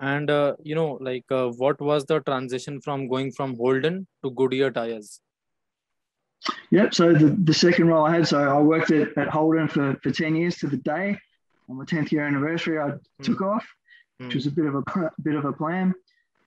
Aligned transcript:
And 0.00 0.30
uh, 0.30 0.54
you 0.62 0.74
know, 0.74 0.98
like, 1.00 1.24
uh, 1.30 1.48
what 1.48 1.80
was 1.80 2.04
the 2.04 2.20
transition 2.20 2.80
from 2.80 3.08
going 3.08 3.32
from 3.32 3.56
Holden 3.56 4.06
to 4.22 4.30
Goodyear 4.30 4.70
tires? 4.70 5.20
Yep. 6.70 6.94
So 6.94 7.12
the, 7.12 7.36
the 7.44 7.54
second 7.54 7.88
role 7.88 8.04
I 8.04 8.16
had, 8.16 8.28
so 8.28 8.42
I 8.42 8.60
worked 8.60 8.90
at, 8.90 9.16
at 9.16 9.28
Holden 9.28 9.68
for, 9.68 9.96
for 10.02 10.10
10 10.10 10.36
years 10.36 10.56
to 10.56 10.66
the 10.66 10.76
day. 10.76 11.18
On 11.70 11.76
my 11.76 11.84
10th 11.84 12.12
year 12.12 12.26
anniversary, 12.26 12.78
I 12.78 12.90
mm. 12.90 13.00
took 13.22 13.40
off, 13.40 13.66
mm. 14.20 14.26
which 14.26 14.34
was 14.34 14.46
a 14.46 14.50
bit 14.50 14.66
of 14.66 14.74
a 14.74 15.10
bit 15.22 15.34
of 15.34 15.46
a 15.46 15.52
plan. 15.52 15.94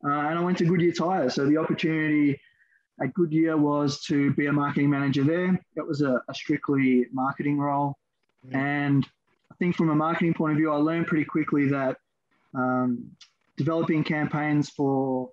Uh, 0.03 0.09
and 0.09 0.37
I 0.37 0.41
went 0.41 0.59
to 0.59 0.65
Goodyear 0.65 0.91
Tires. 0.91 1.33
So 1.33 1.47
the 1.47 1.57
opportunity 1.57 2.39
at 3.01 3.13
Goodyear 3.13 3.57
was 3.57 4.01
to 4.03 4.31
be 4.33 4.45
a 4.45 4.53
marketing 4.53 4.91
manager 4.91 5.23
there. 5.23 5.59
It 5.75 5.87
was 5.87 6.01
a, 6.01 6.21
a 6.29 6.33
strictly 6.35 7.07
marketing 7.11 7.57
role. 7.57 7.95
Mm. 8.47 8.55
And 8.55 9.07
I 9.51 9.55
think 9.55 9.75
from 9.75 9.89
a 9.89 9.95
marketing 9.95 10.35
point 10.35 10.51
of 10.51 10.57
view, 10.57 10.71
I 10.71 10.75
learned 10.75 11.07
pretty 11.07 11.25
quickly 11.25 11.69
that 11.69 11.97
um, 12.53 13.11
developing 13.57 14.03
campaigns 14.03 14.69
for 14.69 15.29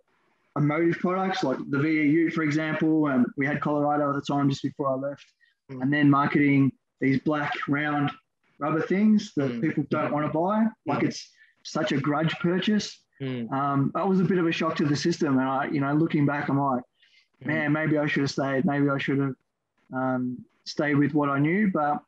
emotive 0.57 0.99
products 0.99 1.43
like 1.43 1.59
the 1.71 1.79
VE 1.79 2.09
Ute, 2.09 2.33
for 2.33 2.43
example, 2.43 3.09
and 3.09 3.27
we 3.37 3.47
had 3.47 3.61
Colorado 3.61 4.09
at 4.11 4.15
the 4.15 4.23
time 4.23 4.49
just 4.49 4.63
before 4.63 4.91
I 4.91 4.95
left, 4.95 5.25
mm. 5.71 5.83
and 5.83 5.93
then 5.93 6.09
marketing 6.11 6.73
these 7.01 7.21
black 7.21 7.53
round 7.69 8.11
rubber 8.59 8.81
things 8.81 9.33
that 9.37 9.51
mm. 9.51 9.61
people 9.61 9.85
don't 9.91 10.13
want 10.13 10.27
to 10.27 10.33
buy, 10.39 10.65
like 10.87 11.01
mm. 11.01 11.09
it's 11.09 11.31
such 11.65 11.93
a 11.93 11.99
grudge 11.99 12.35
purchase. 12.39 13.01
Mm. 13.21 13.51
Um, 13.53 13.93
that 13.95 14.07
was 14.09 14.21
a 14.21 14.25
bit 14.25 14.39
of 14.39 14.47
a 14.47 14.53
shock 14.53 14.77
to 14.77 14.85
the 14.85 14.97
system, 14.97 15.39
and 15.39 15.49
I, 15.49 15.67
you 15.67 15.81
know, 15.81 15.93
looking 15.93 16.27
back, 16.27 16.49
I'm 16.49 16.61
like, 16.61 16.83
mm. 17.43 17.47
man, 17.47 17.73
maybe 17.73 17.99
I 17.99 18.07
should 18.07 18.23
have 18.23 18.31
stayed. 18.31 18.65
Maybe 18.65 18.89
I 18.89 18.99
should 18.99 19.19
have 19.19 19.35
um, 19.93 20.45
stayed 20.65 20.97
with 20.97 21.15
what 21.15 21.29
I 21.29 21.39
knew. 21.39 21.71
But 21.73 22.01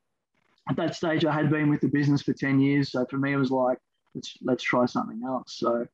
at 0.69 0.77
that 0.77 0.95
stage, 0.95 1.25
I 1.25 1.33
had 1.33 1.51
been 1.51 1.69
with 1.69 1.81
the 1.81 1.89
business 1.89 2.23
for 2.23 2.33
ten 2.33 2.61
years, 2.61 2.93
so 2.93 3.05
for 3.07 3.19
me, 3.19 3.33
it 3.33 3.37
was 3.37 3.51
like, 3.51 3.79
let's 4.15 4.37
let's 4.43 4.63
try 4.63 4.87
something 4.87 5.21
else. 5.25 5.55
So 5.59 5.87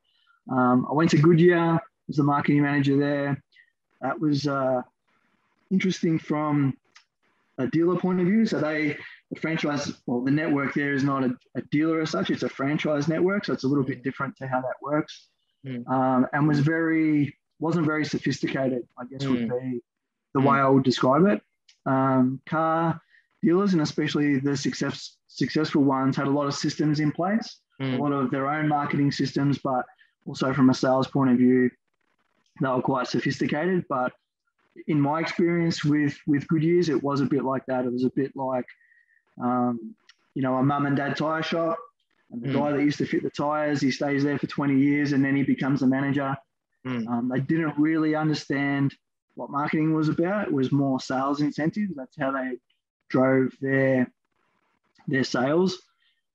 um, 0.51 0.85
I 0.89 0.93
went 0.93 1.09
to 1.11 1.17
Goodyear, 1.17 1.79
was 2.07 2.17
the 2.17 2.23
marketing 2.23 2.61
manager 2.61 2.97
there. 2.97 3.41
That 4.01 4.19
was 4.19 4.47
uh, 4.47 4.81
interesting 5.71 6.19
from 6.19 6.77
a 7.57 7.67
dealer 7.67 7.97
point 7.97 8.19
of 8.19 8.27
view. 8.27 8.45
So 8.45 8.59
they, 8.59 8.97
the 9.31 9.39
franchise, 9.39 9.93
well, 10.05 10.21
the 10.21 10.31
network 10.31 10.73
there 10.73 10.93
is 10.93 11.03
not 11.03 11.23
a, 11.23 11.31
a 11.55 11.61
dealer 11.71 12.01
as 12.01 12.11
such; 12.11 12.29
it's 12.29 12.43
a 12.43 12.49
franchise 12.49 13.07
network. 13.07 13.45
So 13.45 13.53
it's 13.53 13.63
a 13.63 13.67
little 13.67 13.83
bit 13.83 14.03
different 14.03 14.35
to 14.37 14.47
how 14.47 14.61
that 14.61 14.75
works. 14.81 15.27
Mm. 15.65 15.87
Um, 15.89 16.27
and 16.33 16.47
was 16.47 16.59
very 16.59 17.37
wasn't 17.59 17.85
very 17.85 18.03
sophisticated. 18.03 18.83
I 18.97 19.05
guess 19.05 19.23
mm. 19.23 19.31
would 19.31 19.49
be 19.49 19.81
the 20.33 20.41
mm. 20.41 20.49
way 20.49 20.57
I 20.57 20.67
would 20.67 20.83
describe 20.83 21.25
it. 21.25 21.41
Um, 21.85 22.41
car 22.45 22.99
dealers 23.41 23.73
and 23.73 23.81
especially 23.81 24.39
the 24.39 24.55
success, 24.55 25.17
successful 25.27 25.83
ones 25.83 26.15
had 26.15 26.27
a 26.27 26.29
lot 26.29 26.47
of 26.47 26.53
systems 26.53 27.01
in 27.01 27.11
place 27.11 27.59
a 27.83 27.97
lot 27.97 28.11
of 28.11 28.31
their 28.31 28.49
own 28.49 28.67
marketing 28.67 29.11
systems, 29.11 29.57
but 29.57 29.85
also 30.25 30.53
from 30.53 30.69
a 30.69 30.73
sales 30.73 31.07
point 31.07 31.31
of 31.31 31.37
view, 31.37 31.69
they 32.61 32.67
were 32.67 32.81
quite 32.81 33.07
sophisticated. 33.07 33.85
But 33.89 34.13
in 34.87 34.99
my 34.99 35.19
experience 35.19 35.83
with 35.83 36.17
with 36.27 36.47
Goodyears, 36.47 36.89
it 36.89 37.03
was 37.03 37.21
a 37.21 37.25
bit 37.25 37.43
like 37.43 37.65
that. 37.67 37.85
It 37.85 37.93
was 37.93 38.05
a 38.05 38.11
bit 38.15 38.35
like, 38.35 38.65
um, 39.41 39.95
you 40.35 40.41
know, 40.41 40.55
a 40.55 40.63
mum 40.63 40.85
and 40.85 40.95
dad 40.95 41.17
tire 41.17 41.43
shop. 41.43 41.77
And 42.31 42.41
the 42.41 42.49
mm. 42.49 42.53
guy 42.53 42.71
that 42.71 42.81
used 42.81 42.97
to 42.97 43.05
fit 43.05 43.23
the 43.23 43.29
tires, 43.29 43.79
he 43.79 43.91
stays 43.91 44.23
there 44.23 44.39
for 44.39 44.47
20 44.47 44.79
years 44.79 45.11
and 45.11 45.23
then 45.23 45.35
he 45.35 45.43
becomes 45.43 45.83
a 45.83 45.87
manager. 45.87 46.35
Mm. 46.85 47.07
Um, 47.07 47.29
they 47.31 47.39
didn't 47.39 47.77
really 47.77 48.15
understand 48.15 48.95
what 49.35 49.51
marketing 49.51 49.93
was 49.93 50.09
about. 50.09 50.47
It 50.47 50.53
was 50.53 50.71
more 50.71 50.99
sales 50.99 51.41
incentives. 51.41 51.93
That's 51.95 52.17
how 52.19 52.31
they 52.31 52.57
drove 53.09 53.53
their 53.61 54.11
their 55.07 55.23
sales. 55.23 55.81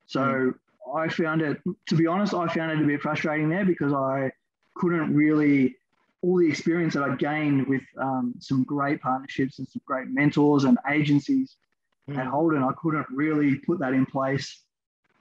So 0.06 0.20
mm. 0.20 0.54
I 0.94 1.08
found 1.08 1.42
it, 1.42 1.60
to 1.88 1.94
be 1.94 2.06
honest, 2.06 2.34
I 2.34 2.46
found 2.48 2.72
it 2.72 2.82
a 2.82 2.86
bit 2.86 3.00
frustrating 3.00 3.48
there 3.48 3.64
because 3.64 3.92
I 3.92 4.30
couldn't 4.74 5.14
really, 5.14 5.76
all 6.22 6.38
the 6.38 6.48
experience 6.48 6.94
that 6.94 7.02
I 7.02 7.14
gained 7.16 7.66
with 7.66 7.82
um, 8.00 8.34
some 8.38 8.64
great 8.64 9.00
partnerships 9.00 9.58
and 9.58 9.68
some 9.68 9.82
great 9.86 10.08
mentors 10.08 10.64
and 10.64 10.78
agencies 10.90 11.56
mm. 12.08 12.16
at 12.16 12.26
Holden, 12.26 12.62
I 12.62 12.72
couldn't 12.80 13.06
really 13.10 13.56
put 13.56 13.78
that 13.80 13.92
in 13.92 14.06
place 14.06 14.62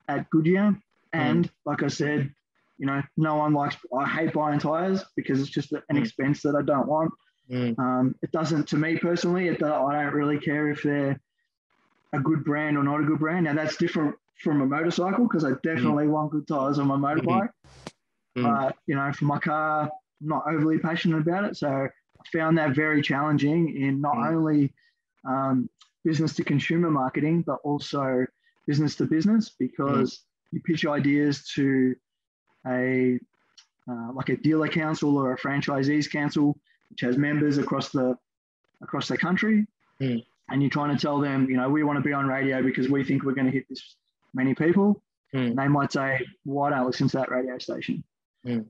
at 0.08 0.30
Goodyear. 0.30 0.70
Hmm. 1.14 1.20
And 1.20 1.46
mm. 1.48 1.52
like 1.66 1.84
I 1.84 1.88
said, 1.88 2.34
you 2.78 2.86
know, 2.86 3.02
no 3.16 3.36
one 3.36 3.54
likes, 3.54 3.76
I 3.98 4.06
hate 4.06 4.34
buying 4.34 4.60
tires 4.60 5.04
because 5.16 5.42
it's 5.42 5.50
just 5.50 5.72
an 5.72 5.82
mm. 5.92 6.02
expense 6.02 6.42
that 6.44 6.56
I 6.56 6.62
don't 6.62 6.88
want. 6.88 7.12
Hmm. 7.50 7.72
Um, 7.78 8.16
it 8.22 8.32
doesn't, 8.32 8.68
to 8.70 8.78
me 8.78 8.98
personally, 8.98 9.48
it, 9.48 9.64
I 9.64 10.04
don't 10.04 10.14
really 10.14 10.40
care 10.40 10.70
if 10.70 10.84
they're 10.84 11.20
a 12.14 12.20
good 12.20 12.44
brand 12.44 12.78
or 12.78 12.84
not 12.84 13.02
a 13.02 13.04
good 13.04 13.20
brand. 13.20 13.46
Now 13.46 13.54
that's 13.54 13.78
different 13.78 14.16
from 14.40 14.62
a 14.62 14.66
motorcycle 14.66 15.28
because 15.28 15.44
I 15.44 15.52
definitely 15.64 16.06
mm. 16.06 16.12
want 16.12 16.32
good 16.32 16.48
tires 16.48 16.80
on 16.80 16.88
my 16.88 16.96
motorbike. 16.96 17.50
Mm. 18.38 18.44
But 18.44 18.76
you 18.86 18.96
know, 18.96 19.12
for 19.14 19.26
my 19.26 19.40
car, 19.40 19.84
I'm 20.22 20.28
not 20.28 20.44
overly 20.48 20.78
passionate 20.80 21.20
about 21.20 21.46
it. 21.46 21.58
So 21.58 21.70
I 21.70 21.90
found 22.32 22.58
that 22.58 22.76
very 22.76 23.02
challenging 23.02 23.76
in 23.76 24.02
not 24.02 24.16
mm. 24.16 24.32
only 24.32 24.74
um, 25.28 25.70
business 26.04 26.36
to 26.36 26.44
consumer 26.44 26.90
marketing, 26.90 27.44
but 27.46 27.60
also 27.64 28.26
business 28.68 28.96
to 28.96 29.06
business 29.06 29.52
because 29.58 30.14
mm. 30.14 30.20
you 30.52 30.62
pitch 30.62 30.86
ideas 30.86 31.48
to 31.56 31.96
a 32.68 33.20
uh, 33.90 34.12
like 34.14 34.30
a 34.30 34.38
dealer 34.38 34.68
council 34.68 35.18
or 35.18 35.34
a 35.34 35.38
franchisees 35.38 36.12
council, 36.12 36.58
which 36.90 37.02
has 37.02 37.18
members 37.18 37.58
across 37.58 37.90
the 37.90 38.16
across 38.84 39.08
the 39.08 39.18
country. 39.18 39.66
Mm. 40.02 40.24
And 40.50 40.62
you're 40.62 40.70
trying 40.70 40.96
to 40.96 41.02
tell 41.02 41.20
them, 41.20 41.50
you 41.50 41.58
know, 41.58 41.70
we 41.70 41.84
want 41.84 41.98
to 41.98 42.04
be 42.04 42.14
on 42.14 42.26
radio 42.26 42.64
because 42.64 42.88
we 42.88 43.04
think 43.04 43.24
we're 43.24 43.34
going 43.34 43.48
to 43.48 43.52
hit 43.52 43.66
this 43.68 43.98
many 44.34 44.54
people, 44.54 45.02
mm. 45.34 45.56
they 45.56 45.68
might 45.68 45.92
say, 45.92 46.26
"Why 46.44 46.70
don't 46.70 46.80
I 46.80 46.84
listen 46.84 47.08
to 47.10 47.18
that 47.18 47.32
radio 47.32 47.58
station?" 47.58 48.04
Mm. 48.46 48.66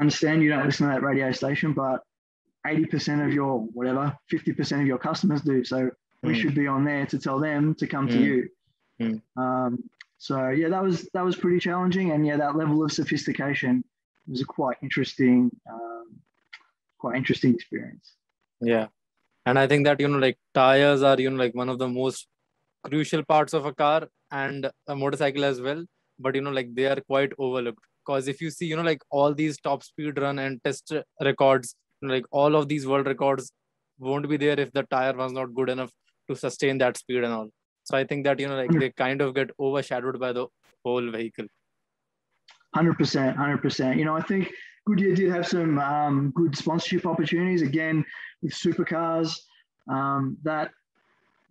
Understand 0.00 0.42
you 0.42 0.50
don't 0.50 0.66
listen 0.66 0.86
to 0.86 0.92
that 0.92 1.02
radio 1.02 1.30
station, 1.32 1.72
but 1.72 2.02
80% 2.66 3.24
of 3.24 3.32
your 3.32 3.60
whatever, 3.60 4.16
50% 4.32 4.80
of 4.80 4.86
your 4.86 4.98
customers 4.98 5.42
do. 5.42 5.64
So 5.64 5.90
we 6.22 6.32
mm. 6.32 6.40
should 6.40 6.54
be 6.54 6.66
on 6.66 6.84
there 6.84 7.06
to 7.06 7.18
tell 7.18 7.38
them 7.38 7.74
to 7.76 7.86
come 7.86 8.08
to 8.08 8.16
hmm. 8.16 8.22
you. 8.22 8.48
Hmm. 9.00 9.40
Um, 9.40 9.84
so 10.18 10.48
yeah, 10.48 10.68
that 10.68 10.82
was 10.82 11.08
that 11.12 11.24
was 11.24 11.36
pretty 11.36 11.58
challenging, 11.58 12.12
and 12.12 12.26
yeah, 12.26 12.36
that 12.38 12.56
level 12.56 12.82
of 12.82 12.92
sophistication 12.92 13.84
was 14.26 14.40
a 14.40 14.44
quite 14.44 14.78
interesting, 14.82 15.50
um, 15.70 16.06
quite 16.98 17.16
interesting 17.16 17.54
experience. 17.54 18.14
Yeah, 18.60 18.86
and 19.44 19.58
I 19.58 19.66
think 19.66 19.84
that 19.84 20.00
you 20.00 20.08
know, 20.08 20.18
like 20.18 20.38
tires 20.54 21.02
are 21.02 21.20
you 21.20 21.30
know 21.30 21.36
like 21.36 21.54
one 21.54 21.68
of 21.68 21.78
the 21.78 21.88
most 21.88 22.28
crucial 22.84 23.24
parts 23.24 23.52
of 23.52 23.66
a 23.66 23.74
car 23.74 24.08
and 24.30 24.70
a 24.88 24.96
motorcycle 24.96 25.44
as 25.44 25.60
well. 25.60 25.84
But 26.18 26.34
you 26.34 26.42
know 26.42 26.50
like 26.50 26.74
they 26.74 26.86
are 26.86 27.00
quite 27.00 27.32
overlooked. 27.38 27.84
Because 28.06 28.28
if 28.28 28.40
you 28.40 28.50
see 28.50 28.66
you 28.66 28.76
know 28.76 28.82
like 28.82 29.02
all 29.10 29.34
these 29.34 29.58
top 29.60 29.82
speed 29.82 30.18
run 30.18 30.38
and 30.38 30.62
test 30.62 30.92
records 31.22 31.74
like 32.02 32.24
all 32.30 32.54
of 32.54 32.68
these 32.68 32.86
world 32.86 33.06
records 33.06 33.50
won't 33.98 34.28
be 34.28 34.36
there 34.36 34.58
if 34.60 34.72
the 34.72 34.82
tire 34.84 35.14
was 35.14 35.32
not 35.32 35.54
good 35.54 35.70
enough 35.70 35.90
to 36.28 36.36
sustain 36.36 36.78
that 36.78 36.96
speed 36.96 37.24
and 37.24 37.32
all. 37.32 37.48
So 37.84 37.96
i 37.96 38.04
think 38.04 38.24
that 38.24 38.40
you 38.40 38.48
know 38.48 38.56
like 38.56 38.70
they 38.70 38.90
kind 38.90 39.20
of 39.20 39.34
get 39.34 39.50
overshadowed 39.58 40.18
by 40.20 40.32
the 40.32 40.46
whole 40.84 41.10
vehicle. 41.10 41.46
100% 42.76 43.36
100% 43.36 43.96
you 43.96 44.04
know 44.04 44.16
i 44.16 44.20
think 44.20 44.50
goodyear 44.86 45.14
did 45.14 45.30
have 45.30 45.46
some 45.46 45.78
um, 45.78 46.32
good 46.34 46.56
sponsorship 46.56 47.06
opportunities 47.06 47.62
again 47.62 48.04
with 48.42 48.52
supercars 48.52 49.38
um, 49.88 50.36
that 50.42 50.70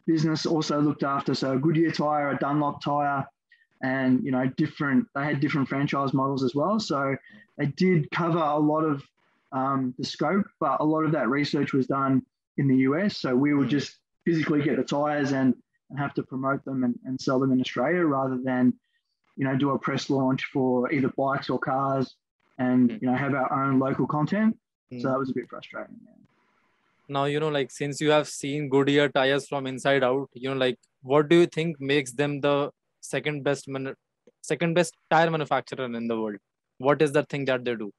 business 0.05 0.45
also 0.45 0.81
looked 0.81 1.03
after. 1.03 1.33
So 1.33 1.53
a 1.53 1.57
Goodyear 1.57 1.91
tire, 1.91 2.29
a 2.29 2.37
Dunlop 2.37 2.81
tire, 2.83 3.25
and 3.81 4.23
you 4.23 4.31
know 4.31 4.47
different. 4.57 5.07
They 5.15 5.23
had 5.23 5.39
different 5.39 5.67
franchise 5.67 6.13
models 6.13 6.43
as 6.43 6.55
well. 6.55 6.79
So 6.79 7.15
they 7.57 7.67
did 7.67 8.09
cover 8.11 8.39
a 8.39 8.57
lot 8.57 8.83
of 8.83 9.03
um, 9.51 9.93
the 9.97 10.05
scope, 10.05 10.45
but 10.59 10.79
a 10.79 10.83
lot 10.83 11.03
of 11.03 11.11
that 11.11 11.29
research 11.29 11.73
was 11.73 11.87
done 11.87 12.25
in 12.57 12.67
the 12.67 12.77
US. 12.77 13.17
So 13.17 13.35
we 13.35 13.53
would 13.53 13.67
mm. 13.67 13.71
just 13.71 13.97
physically 14.25 14.61
get 14.63 14.77
the 14.77 14.83
tires 14.83 15.31
and, 15.31 15.53
and 15.89 15.99
have 15.99 16.13
to 16.15 16.23
promote 16.23 16.63
them 16.65 16.83
and, 16.83 16.97
and 17.05 17.19
sell 17.19 17.39
them 17.39 17.51
in 17.51 17.59
Australia 17.59 18.03
rather 18.03 18.39
than 18.43 18.73
you 19.35 19.45
know 19.45 19.55
do 19.55 19.71
a 19.71 19.79
press 19.79 20.09
launch 20.09 20.45
for 20.45 20.91
either 20.91 21.09
bikes 21.17 21.49
or 21.49 21.59
cars 21.59 22.15
and 22.57 22.89
mm. 22.89 23.01
you 23.01 23.09
know 23.09 23.15
have 23.15 23.33
our 23.33 23.65
own 23.65 23.79
local 23.79 24.07
content. 24.07 24.57
So 24.91 24.97
mm. 24.97 25.03
that 25.03 25.19
was 25.19 25.29
a 25.29 25.33
bit 25.33 25.49
frustrating. 25.49 25.95
Yeah 26.05 26.23
now 27.09 27.25
you 27.25 27.39
know 27.39 27.49
like 27.49 27.71
since 27.71 27.99
you 27.99 28.09
have 28.09 28.27
seen 28.27 28.69
goodyear 28.69 29.09
tires 29.09 29.47
from 29.47 29.67
inside 29.67 30.03
out 30.03 30.29
you 30.33 30.49
know 30.49 30.55
like 30.55 30.77
what 31.01 31.27
do 31.27 31.35
you 31.35 31.45
think 31.45 31.79
makes 31.79 32.13
them 32.13 32.39
the 32.41 32.69
second 33.01 33.43
best 33.43 33.67
man- 33.67 33.95
second 34.41 34.73
best 34.73 34.95
tire 35.09 35.29
manufacturer 35.29 35.85
in 35.85 36.07
the 36.07 36.19
world? 36.19 36.37
What 36.77 37.01
is 37.01 37.11
the 37.11 37.23
thing 37.23 37.45
that 37.45 37.63
they 37.65 37.75
do? 37.75 37.91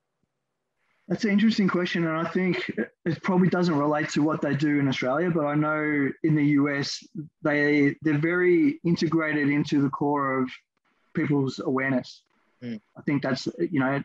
That's 1.08 1.24
an 1.24 1.30
interesting 1.30 1.68
question 1.68 2.06
and 2.06 2.26
i 2.26 2.30
think 2.30 2.70
it 3.04 3.22
probably 3.22 3.48
doesn't 3.48 3.76
relate 3.76 4.08
to 4.10 4.22
what 4.22 4.40
they 4.40 4.54
do 4.54 4.78
in 4.78 4.88
australia 4.88 5.30
but 5.30 5.44
i 5.44 5.54
know 5.54 6.10
in 6.22 6.34
the 6.34 6.44
us 6.44 7.06
they 7.42 7.94
they're 8.00 8.16
very 8.16 8.80
integrated 8.84 9.50
into 9.50 9.82
the 9.82 9.90
core 9.90 10.38
of 10.40 10.50
people's 11.14 11.58
awareness. 11.58 12.22
Mm. 12.62 12.80
i 12.96 13.02
think 13.02 13.22
that's 13.22 13.46
you 13.58 13.80
know 13.80 14.02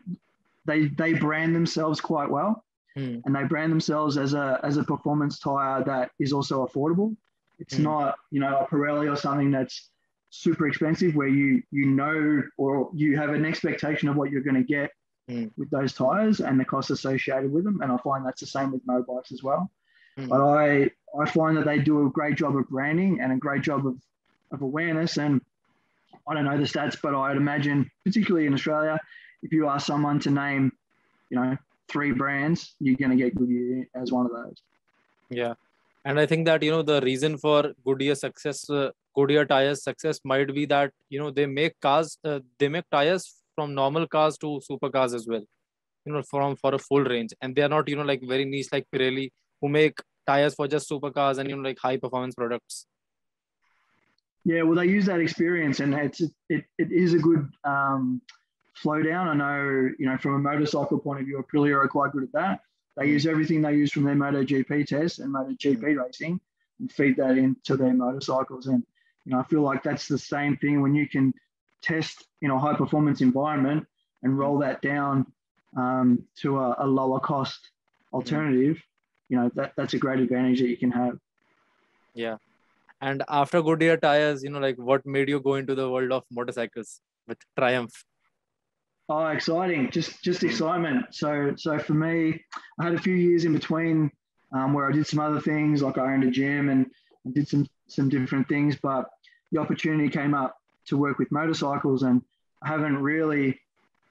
they 0.66 0.88
they 0.88 1.14
brand 1.14 1.56
themselves 1.56 2.02
quite 2.02 2.28
well 2.28 2.62
mm. 3.00 3.22
and 3.24 3.34
they 3.34 3.44
brand 3.44 3.72
themselves 3.72 4.16
as 4.16 4.34
a 4.34 4.60
as 4.62 4.76
a 4.76 4.84
performance 4.84 5.38
tire 5.38 5.82
that 5.84 6.10
is 6.18 6.32
also 6.32 6.66
affordable. 6.66 7.16
It's 7.58 7.74
mm. 7.74 7.84
not 7.84 8.16
you 8.30 8.40
know 8.40 8.58
a 8.58 8.66
Pirelli 8.66 9.10
or 9.10 9.16
something 9.16 9.50
that's 9.50 9.90
super 10.30 10.68
expensive 10.68 11.14
where 11.14 11.28
you 11.28 11.62
you 11.70 11.86
know 11.86 12.42
or 12.56 12.90
you 12.94 13.16
have 13.16 13.30
an 13.30 13.44
expectation 13.44 14.08
of 14.08 14.16
what 14.16 14.30
you're 14.30 14.42
going 14.42 14.56
to 14.56 14.62
get 14.62 14.90
mm. 15.28 15.50
with 15.56 15.70
those 15.70 15.92
tires 15.92 16.40
and 16.40 16.58
the 16.58 16.64
costs 16.64 16.90
associated 16.90 17.52
with 17.52 17.64
them. 17.64 17.80
And 17.82 17.90
I 17.90 17.96
find 17.98 18.24
that's 18.24 18.40
the 18.40 18.46
same 18.46 18.72
with 18.72 18.86
motorbikes 18.86 19.32
as 19.32 19.42
well. 19.42 19.70
Mm. 20.18 20.28
But 20.28 20.42
I 20.42 20.90
I 21.20 21.30
find 21.30 21.56
that 21.56 21.64
they 21.64 21.78
do 21.78 22.06
a 22.06 22.10
great 22.10 22.36
job 22.36 22.56
of 22.56 22.68
branding 22.68 23.20
and 23.20 23.32
a 23.32 23.36
great 23.36 23.62
job 23.62 23.86
of, 23.86 23.96
of 24.52 24.62
awareness. 24.62 25.16
And 25.16 25.40
I 26.28 26.34
don't 26.34 26.44
know 26.44 26.56
the 26.56 26.64
stats, 26.64 26.96
but 27.02 27.14
I'd 27.14 27.36
imagine, 27.36 27.90
particularly 28.04 28.46
in 28.46 28.54
Australia, 28.54 29.00
if 29.42 29.52
you 29.52 29.68
ask 29.68 29.86
someone 29.86 30.20
to 30.20 30.30
name, 30.30 30.72
you 31.30 31.40
know, 31.40 31.56
three 31.90 32.12
brands, 32.12 32.74
you're 32.80 32.96
going 32.96 33.10
to 33.10 33.16
get 33.16 33.34
Goodyear 33.34 33.86
as 33.94 34.12
one 34.12 34.26
of 34.26 34.32
those. 34.32 34.62
Yeah. 35.28 35.54
And 36.04 36.18
I 36.18 36.26
think 36.26 36.46
that, 36.46 36.62
you 36.62 36.70
know, 36.70 36.82
the 36.82 37.00
reason 37.02 37.36
for 37.36 37.72
Goodyear 37.84 38.14
success, 38.14 38.68
uh, 38.70 38.90
Goodyear 39.14 39.44
tires 39.44 39.82
success 39.84 40.20
might 40.24 40.54
be 40.54 40.66
that, 40.66 40.92
you 41.08 41.20
know, 41.20 41.30
they 41.30 41.46
make 41.46 41.78
cars, 41.80 42.16
uh, 42.24 42.40
they 42.58 42.68
make 42.68 42.88
tires 42.90 43.34
from 43.54 43.74
normal 43.74 44.06
cars 44.06 44.38
to 44.38 44.60
supercars 44.70 45.14
as 45.14 45.26
well, 45.26 45.44
you 46.04 46.12
know, 46.12 46.22
from 46.22 46.56
for 46.56 46.74
a 46.74 46.78
full 46.78 47.04
range. 47.04 47.34
And 47.42 47.54
they 47.54 47.62
are 47.62 47.68
not, 47.68 47.88
you 47.88 47.96
know, 47.96 48.08
like 48.12 48.22
very 48.22 48.44
niche 48.44 48.68
like 48.72 48.86
Pirelli, 48.94 49.30
who 49.60 49.68
make 49.68 49.98
tires 50.26 50.54
for 50.54 50.66
just 50.68 50.88
supercars 50.88 51.38
and, 51.38 51.50
you 51.50 51.56
know, 51.56 51.62
like 51.62 51.78
high 51.78 51.98
performance 51.98 52.34
products. 52.34 52.86
Yeah, 54.44 54.62
well, 54.62 54.76
they 54.76 54.86
use 54.86 55.04
that 55.04 55.20
experience, 55.20 55.80
and 55.80 55.92
it's 55.92 56.22
it, 56.48 56.64
it 56.78 56.90
is 56.90 57.12
a 57.12 57.18
good 57.18 57.46
um, 57.64 58.22
flow 58.80 59.02
down. 59.02 59.28
I 59.28 59.34
know, 59.34 59.90
you 59.98 60.06
know, 60.06 60.16
from 60.18 60.34
a 60.34 60.38
motorcycle 60.38 60.98
point 60.98 61.20
of 61.20 61.26
view, 61.26 61.42
Aprilia 61.42 61.84
are 61.84 61.88
quite 61.88 62.12
good 62.12 62.24
at 62.24 62.32
that. 62.32 62.60
They 62.96 63.06
use 63.06 63.26
everything 63.26 63.62
they 63.62 63.74
use 63.74 63.92
from 63.92 64.04
their 64.04 64.14
MotoGP 64.14 64.86
tests 64.86 65.18
and 65.18 65.34
MotoGP 65.34 65.80
mm. 65.80 66.04
racing 66.04 66.40
and 66.78 66.90
feed 66.90 67.16
that 67.16 67.38
into 67.38 67.76
their 67.76 67.94
motorcycles. 67.94 68.66
And 68.66 68.82
you 69.24 69.32
know, 69.32 69.40
I 69.40 69.44
feel 69.44 69.62
like 69.62 69.82
that's 69.82 70.08
the 70.08 70.18
same 70.18 70.56
thing 70.56 70.80
when 70.80 70.94
you 70.94 71.08
can 71.08 71.32
test 71.82 72.24
in 72.42 72.50
a 72.50 72.58
high 72.58 72.74
performance 72.74 73.20
environment 73.20 73.86
and 74.22 74.38
roll 74.38 74.58
that 74.58 74.82
down 74.82 75.26
um, 75.76 76.24
to 76.36 76.58
a, 76.58 76.76
a, 76.80 76.86
lower 76.86 77.20
cost 77.20 77.70
alternative. 78.12 78.82
You 79.28 79.36
know, 79.36 79.50
that 79.54 79.72
that's 79.76 79.94
a 79.94 79.98
great 79.98 80.20
advantage 80.20 80.60
that 80.60 80.68
you 80.68 80.76
can 80.76 80.90
have. 80.90 81.18
Yeah. 82.14 82.36
And 83.00 83.22
after 83.28 83.62
Goodyear 83.62 83.96
tires, 83.96 84.42
you 84.42 84.50
know, 84.50 84.58
like 84.58 84.76
what 84.76 85.06
made 85.06 85.28
you 85.28 85.40
go 85.40 85.54
into 85.54 85.74
the 85.74 85.88
world 85.88 86.12
of 86.12 86.24
motorcycles 86.30 87.00
with 87.26 87.38
Triumph? 87.56 88.04
Oh, 89.12 89.26
exciting! 89.26 89.90
Just 89.90 90.22
just 90.22 90.44
excitement. 90.44 91.06
So 91.10 91.52
so 91.56 91.80
for 91.80 91.94
me, 91.94 92.44
I 92.78 92.84
had 92.84 92.94
a 92.94 93.00
few 93.00 93.14
years 93.14 93.44
in 93.44 93.52
between 93.52 94.08
um, 94.52 94.72
where 94.72 94.88
I 94.88 94.92
did 94.92 95.04
some 95.04 95.18
other 95.18 95.40
things, 95.40 95.82
like 95.82 95.98
I 95.98 96.12
owned 96.12 96.22
a 96.22 96.30
gym 96.30 96.68
and, 96.68 96.88
and 97.24 97.34
did 97.34 97.48
some 97.48 97.66
some 97.88 98.08
different 98.08 98.48
things. 98.48 98.76
But 98.80 99.10
the 99.50 99.58
opportunity 99.58 100.08
came 100.08 100.32
up 100.32 100.56
to 100.86 100.96
work 100.96 101.18
with 101.18 101.32
motorcycles, 101.32 102.04
and 102.04 102.22
I 102.62 102.68
haven't 102.68 103.02
really 103.02 103.60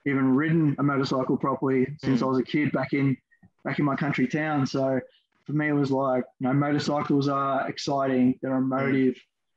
even 0.05 0.35
ridden 0.35 0.75
a 0.79 0.83
motorcycle 0.83 1.37
properly 1.37 1.87
since 2.03 2.19
mm. 2.19 2.23
I 2.23 2.25
was 2.25 2.39
a 2.39 2.43
kid 2.43 2.73
back 2.73 2.91
in 2.91 3.15
back 3.63 3.79
in 3.79 3.85
my 3.85 3.95
country 3.95 4.27
town. 4.27 4.67
So 4.67 4.99
for 5.45 5.53
me, 5.53 5.69
it 5.69 5.73
was 5.73 5.91
like, 5.91 6.25
you 6.41 6.47
know, 6.47 6.53
motorcycles 6.53 7.29
are 7.29 7.69
exciting. 7.69 8.37
They're 8.41 8.57
emotive. 8.57 9.15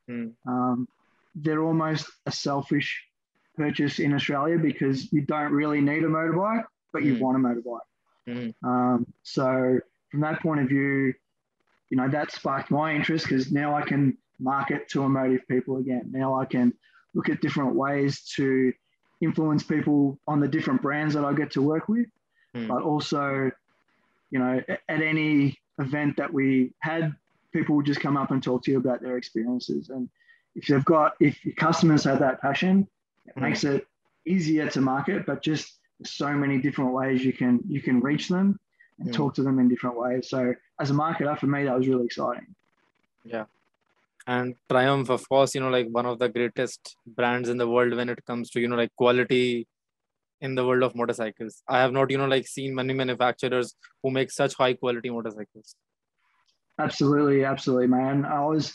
Mm. 0.09 0.35
Um, 0.47 0.87
they're 1.35 1.65
almost 1.65 2.07
a 2.27 2.31
selfish 2.31 3.03
purchase 3.57 3.99
in 3.99 4.15
Australia 4.15 4.59
because 4.59 5.13
you 5.13 5.23
don't 5.23 5.53
really 5.53 5.81
need 5.81 6.05
a 6.05 6.09
motorbike, 6.09 6.65
but 6.93 7.03
you 7.03 7.17
mm. 7.17 7.21
want 7.21 7.37
a 7.37 7.41
motorbike. 7.41 7.81
Mm. 8.29 8.55
Um, 8.65 9.07
so 9.23 9.79
from 10.11 10.21
that 10.21 10.41
point 10.41 10.61
of 10.61 10.69
view, 10.69 11.15
you 11.91 11.97
know, 11.97 12.09
that 12.09 12.33
sparked 12.33 12.71
my 12.71 12.95
interest 12.95 13.27
because 13.27 13.53
now 13.53 13.75
I 13.75 13.83
can 13.83 14.17
market 14.39 14.89
to 14.91 15.03
emotive 15.05 15.47
people 15.49 15.79
again. 15.79 16.11
Now 16.11 16.41
I 16.41 16.45
can 16.47 16.73
look 17.15 17.29
at 17.29 17.41
different 17.41 17.75
ways 17.75 18.23
to 18.37 18.73
influence 19.21 19.63
people 19.63 20.19
on 20.27 20.41
the 20.41 20.49
different 20.49 20.83
brands 20.83 21.15
that 21.15 21.25
I 21.25 21.33
get 21.33 21.51
to 21.53 21.63
work 21.63 21.89
with, 21.89 22.07
mm. 22.57 22.69
but 22.69 22.83
also, 22.83 23.51
you 24.31 24.39
know, 24.39 24.61
at 24.69 24.81
any 24.89 25.59
event 25.79 26.17
that 26.17 26.33
we 26.33 26.73
had, 26.81 27.15
people 27.53 27.77
would 27.77 27.87
just 27.87 28.01
come 28.01 28.17
up 28.17 28.31
and 28.31 28.43
talk 28.43 28.65
to 28.65 28.71
you 28.71 28.79
about 28.79 29.03
their 29.03 29.17
experiences. 29.17 29.91
And 29.91 30.09
if 30.55 30.69
you've 30.69 30.85
got, 30.85 31.13
if 31.21 31.45
your 31.45 31.55
customers 31.55 32.05
have 32.05 32.19
that 32.21 32.41
passion, 32.41 32.89
it 33.27 33.37
makes 33.37 33.65
it 33.65 33.87
easier 34.27 34.69
to 34.71 34.81
market, 34.81 35.27
but 35.27 35.43
just 35.43 35.79
so 36.05 36.33
many 36.33 36.59
different 36.59 36.93
ways 36.93 37.25
you 37.25 37.33
can 37.33 37.61
you 37.69 37.81
can 37.81 38.01
reach 38.01 38.29
them 38.29 38.59
and 38.99 39.09
mm. 39.09 39.13
talk 39.13 39.35
to 39.35 39.43
them 39.43 39.59
in 39.59 39.69
different 39.69 39.97
ways. 39.97 40.29
So 40.29 40.55
as 40.81 40.91
a 40.91 40.95
marketer, 40.95 41.39
for 41.39 41.47
me, 41.47 41.65
that 41.65 41.77
was 41.77 41.89
really 41.89 42.07
exciting. 42.07 42.55
Yeah. 43.25 43.45
And 44.27 44.55
Triumph, 44.69 45.11
of 45.11 45.29
course, 45.29 45.55
you 45.55 45.61
know, 45.61 45.71
like 45.71 45.89
one 45.89 46.07
of 46.07 46.19
the 46.19 46.29
greatest 46.29 46.97
brands 47.07 47.49
in 47.49 47.57
the 47.57 47.69
world 47.69 47.95
when 47.95 48.09
it 48.09 48.25
comes 48.25 48.51
to, 48.51 48.61
you 48.61 48.69
know, 48.69 48.77
like 48.77 48.95
quality 48.97 49.67
in 50.41 50.55
the 50.55 50.65
world 50.65 50.83
of 50.83 50.95
motorcycles. 50.95 51.63
I 51.69 51.81
have 51.81 51.93
not, 51.93 52.11
you 52.11 52.19
know, 52.19 52.27
like 52.27 52.47
seen 52.47 52.75
many 52.75 52.95
manufacturers 52.95 53.75
who 54.03 54.11
make 54.11 54.31
such 54.31 54.55
high 54.55 54.75
quality 54.75 55.11
motorcycles. 55.11 55.75
Absolutely, 56.79 57.45
absolutely, 57.45 57.89
man. 57.89 58.25
I 58.25 58.45
was, 58.45 58.75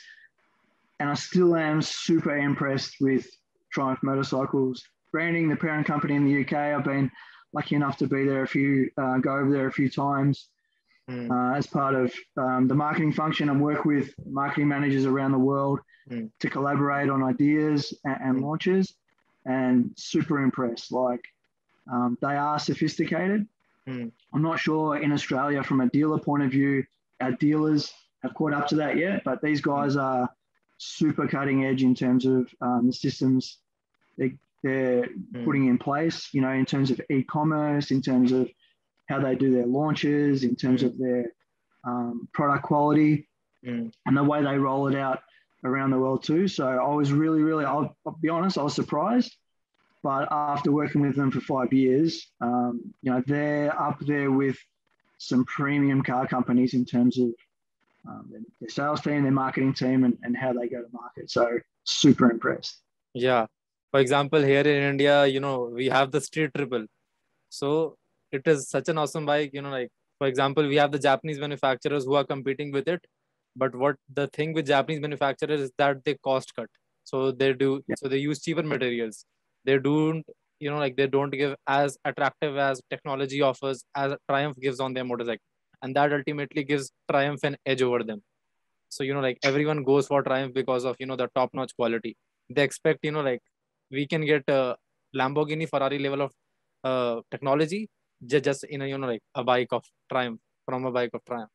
and 1.00 1.10
I 1.10 1.14
still 1.14 1.56
am 1.56 1.82
super 1.82 2.38
impressed 2.38 2.96
with 3.00 3.28
Triumph 3.72 4.00
Motorcycles 4.04 4.84
branding, 5.12 5.50
the 5.50 5.56
parent 5.56 5.88
company 5.88 6.16
in 6.16 6.26
the 6.26 6.42
UK. 6.42 6.54
I've 6.54 6.84
been 6.84 7.12
lucky 7.54 7.76
enough 7.76 7.98
to 7.98 8.08
be 8.08 8.26
there 8.26 8.44
a 8.44 8.48
few, 8.48 8.90
uh, 8.98 9.18
go 9.18 9.36
over 9.36 9.52
there 9.52 9.68
a 9.68 9.72
few 9.72 9.90
times 9.90 10.50
mm. 11.10 11.30
uh, 11.32 11.58
as 11.58 11.68
part 11.68 11.96
of 11.96 12.14
um, 12.38 12.68
the 12.68 12.76
marketing 12.76 13.14
function 13.14 13.50
and 13.50 13.62
work 13.62 13.86
with 13.86 14.14
marketing 14.26 14.68
managers 14.68 15.06
around 15.06 15.32
the 15.32 15.40
world 15.40 15.80
mm. 16.10 16.30
to 16.40 16.50
collaborate 16.50 17.10
on 17.10 17.24
ideas 17.24 17.94
and, 18.04 18.18
and 18.22 18.38
mm. 18.38 18.42
launches. 18.44 18.94
And 19.46 19.92
super 19.96 20.42
impressed. 20.42 20.92
Like 20.92 21.24
um, 21.90 22.18
they 22.22 22.36
are 22.36 22.60
sophisticated. 22.60 23.48
Mm. 23.88 24.12
I'm 24.34 24.42
not 24.42 24.60
sure 24.60 24.98
in 24.98 25.14
Australia, 25.14 25.64
from 25.64 25.80
a 25.80 25.90
dealer 25.90 26.20
point 26.20 26.44
of 26.44 26.52
view, 26.52 26.84
our 27.22 27.32
dealers 27.32 27.94
have 28.24 28.34
caught 28.34 28.54
up 28.54 28.68
to 28.68 28.76
that 28.76 28.98
yet, 28.98 29.24
but 29.24 29.42
these 29.42 29.62
guys 29.62 29.94
hmm. 29.94 30.00
are 30.02 30.30
super 30.78 31.28
cutting 31.28 31.66
edge 31.66 31.84
in 31.84 31.96
terms 31.96 32.26
of 32.26 32.50
um, 32.62 32.88
the 32.88 32.94
systems 32.94 33.58
they, 34.18 34.34
they're 34.64 35.04
mm. 35.04 35.46
putting 35.46 35.68
in 35.68 35.78
place, 35.78 36.30
you 36.34 36.42
know, 36.42 36.52
in 36.52 36.66
terms 36.66 36.92
of 36.92 37.00
e 37.10 37.24
commerce, 37.24 37.92
in 37.92 38.02
terms 38.02 38.32
of 38.32 38.50
how 39.08 39.20
they 39.20 39.36
do 39.36 39.54
their 39.54 39.66
launches, 39.66 40.44
in 40.44 40.56
terms 40.56 40.84
mm. 40.84 40.88
of 40.88 40.98
their 40.98 41.32
um, 41.84 42.28
product 42.34 42.64
quality, 42.64 43.28
mm. 43.66 43.92
and 44.06 44.18
the 44.18 44.24
way 44.24 44.44
they 44.44 44.58
roll 44.58 44.88
it 44.88 44.96
out 44.96 45.22
around 45.64 45.92
the 45.92 45.98
world 45.98 46.24
too. 46.24 46.48
So 46.48 46.68
I 46.68 46.94
was 46.94 47.12
really, 47.12 47.42
really, 47.42 47.66
I'll, 47.66 47.96
I'll 48.06 48.18
be 48.22 48.30
honest, 48.30 48.58
I 48.58 48.64
was 48.64 48.74
surprised 48.76 49.36
but 50.08 50.28
after 50.32 50.72
working 50.72 51.02
with 51.02 51.16
them 51.16 51.32
for 51.32 51.42
five 51.42 51.74
years, 51.74 52.28
um, 52.40 52.94
you 53.02 53.12
know, 53.12 53.22
they're 53.28 53.78
up 53.78 54.00
there 54.00 54.32
with 54.32 54.58
some 55.18 55.44
premium 55.44 56.02
car 56.04 56.28
companies 56.28 56.74
in 56.74 56.86
terms 56.86 57.18
of 57.18 57.34
um, 58.08 58.32
their 58.60 58.70
sales 58.70 59.02
team, 59.02 59.24
their 59.24 59.32
marketing 59.32 59.74
team, 59.74 60.04
and, 60.04 60.18
and 60.24 60.36
how 60.36 60.54
they 60.54 60.68
go 60.68 60.82
to 60.82 60.88
market. 60.92 61.30
So 61.30 61.60
super 61.84 62.32
impressed. 62.32 62.82
Yeah. 63.14 63.46
For 63.92 64.00
example, 64.00 64.42
here 64.42 64.62
in 64.62 64.84
India, 64.84 65.26
you 65.26 65.40
know, 65.40 65.72
we 65.74 65.88
have 65.88 66.12
the 66.12 66.22
Street 66.22 66.52
Triple. 66.56 66.86
So 67.50 67.96
it 68.32 68.42
is 68.46 68.70
such 68.70 68.90
an 68.90 68.98
awesome 68.98 69.26
bike, 69.26 69.52
you 69.54 69.62
know, 69.62 69.70
like 69.70 69.90
for 70.18 70.28
example, 70.28 70.68
we 70.68 70.76
have 70.76 70.92
the 70.92 71.00
Japanese 71.00 71.40
manufacturers 71.40 72.06
who 72.06 72.16
are 72.16 72.26
competing 72.26 72.72
with 72.72 72.88
it. 72.88 73.06
But 73.56 73.74
what 73.74 73.96
the 74.14 74.28
thing 74.28 74.54
with 74.54 74.68
Japanese 74.68 75.02
manufacturers 75.02 75.62
is 75.62 75.72
that 75.78 76.04
they 76.04 76.16
cost 76.16 76.54
cut. 76.56 76.70
So 77.06 77.32
they 77.32 77.54
do 77.54 77.82
yeah. 77.88 77.96
so 77.98 78.10
they 78.10 78.18
use 78.18 78.42
cheaper 78.42 78.64
materials 78.64 79.26
they 79.68 79.78
don't 79.78 80.26
you 80.60 80.72
know 80.72 80.80
like 80.84 80.96
they 80.96 81.08
don't 81.16 81.36
give 81.42 81.56
as 81.68 81.98
attractive 82.06 82.58
as 82.58 82.82
technology 82.90 83.42
offers 83.42 83.84
as 83.96 84.16
triumph 84.30 84.58
gives 84.66 84.80
on 84.80 84.94
their 84.94 85.04
motorcycle 85.04 85.44
and 85.82 85.96
that 85.96 86.14
ultimately 86.14 86.64
gives 86.64 86.92
triumph 87.10 87.44
an 87.44 87.58
edge 87.66 87.82
over 87.82 88.04
them. 88.04 88.22
So 88.90 89.04
you 89.04 89.14
know 89.14 89.20
like 89.20 89.40
everyone 89.44 89.84
goes 89.84 90.08
for 90.08 90.24
triumph 90.24 90.54
because 90.54 90.86
of 90.86 90.96
you 91.00 91.06
know 91.06 91.16
the 91.16 91.30
top 91.36 91.54
notch 91.54 91.76
quality. 91.76 92.16
They 92.50 92.64
expect 92.64 93.04
you 93.04 93.12
know 93.12 93.22
like 93.22 93.42
we 93.92 94.08
can 94.08 94.26
get 94.26 94.44
a 94.48 94.76
lamborghini 95.16 95.70
ferrari 95.70 96.00
level 96.00 96.22
of 96.22 96.32
uh, 96.84 97.22
technology 97.32 97.90
just 98.26 98.64
in 98.64 98.82
a 98.82 98.88
you 98.88 98.98
know 98.98 99.08
like 99.08 99.22
a 99.36 99.44
bike 99.44 99.72
of 99.72 99.84
triumph 100.12 100.40
from 100.66 100.86
a 100.86 100.92
bike 100.92 101.12
of 101.14 101.24
triumph. 101.26 101.52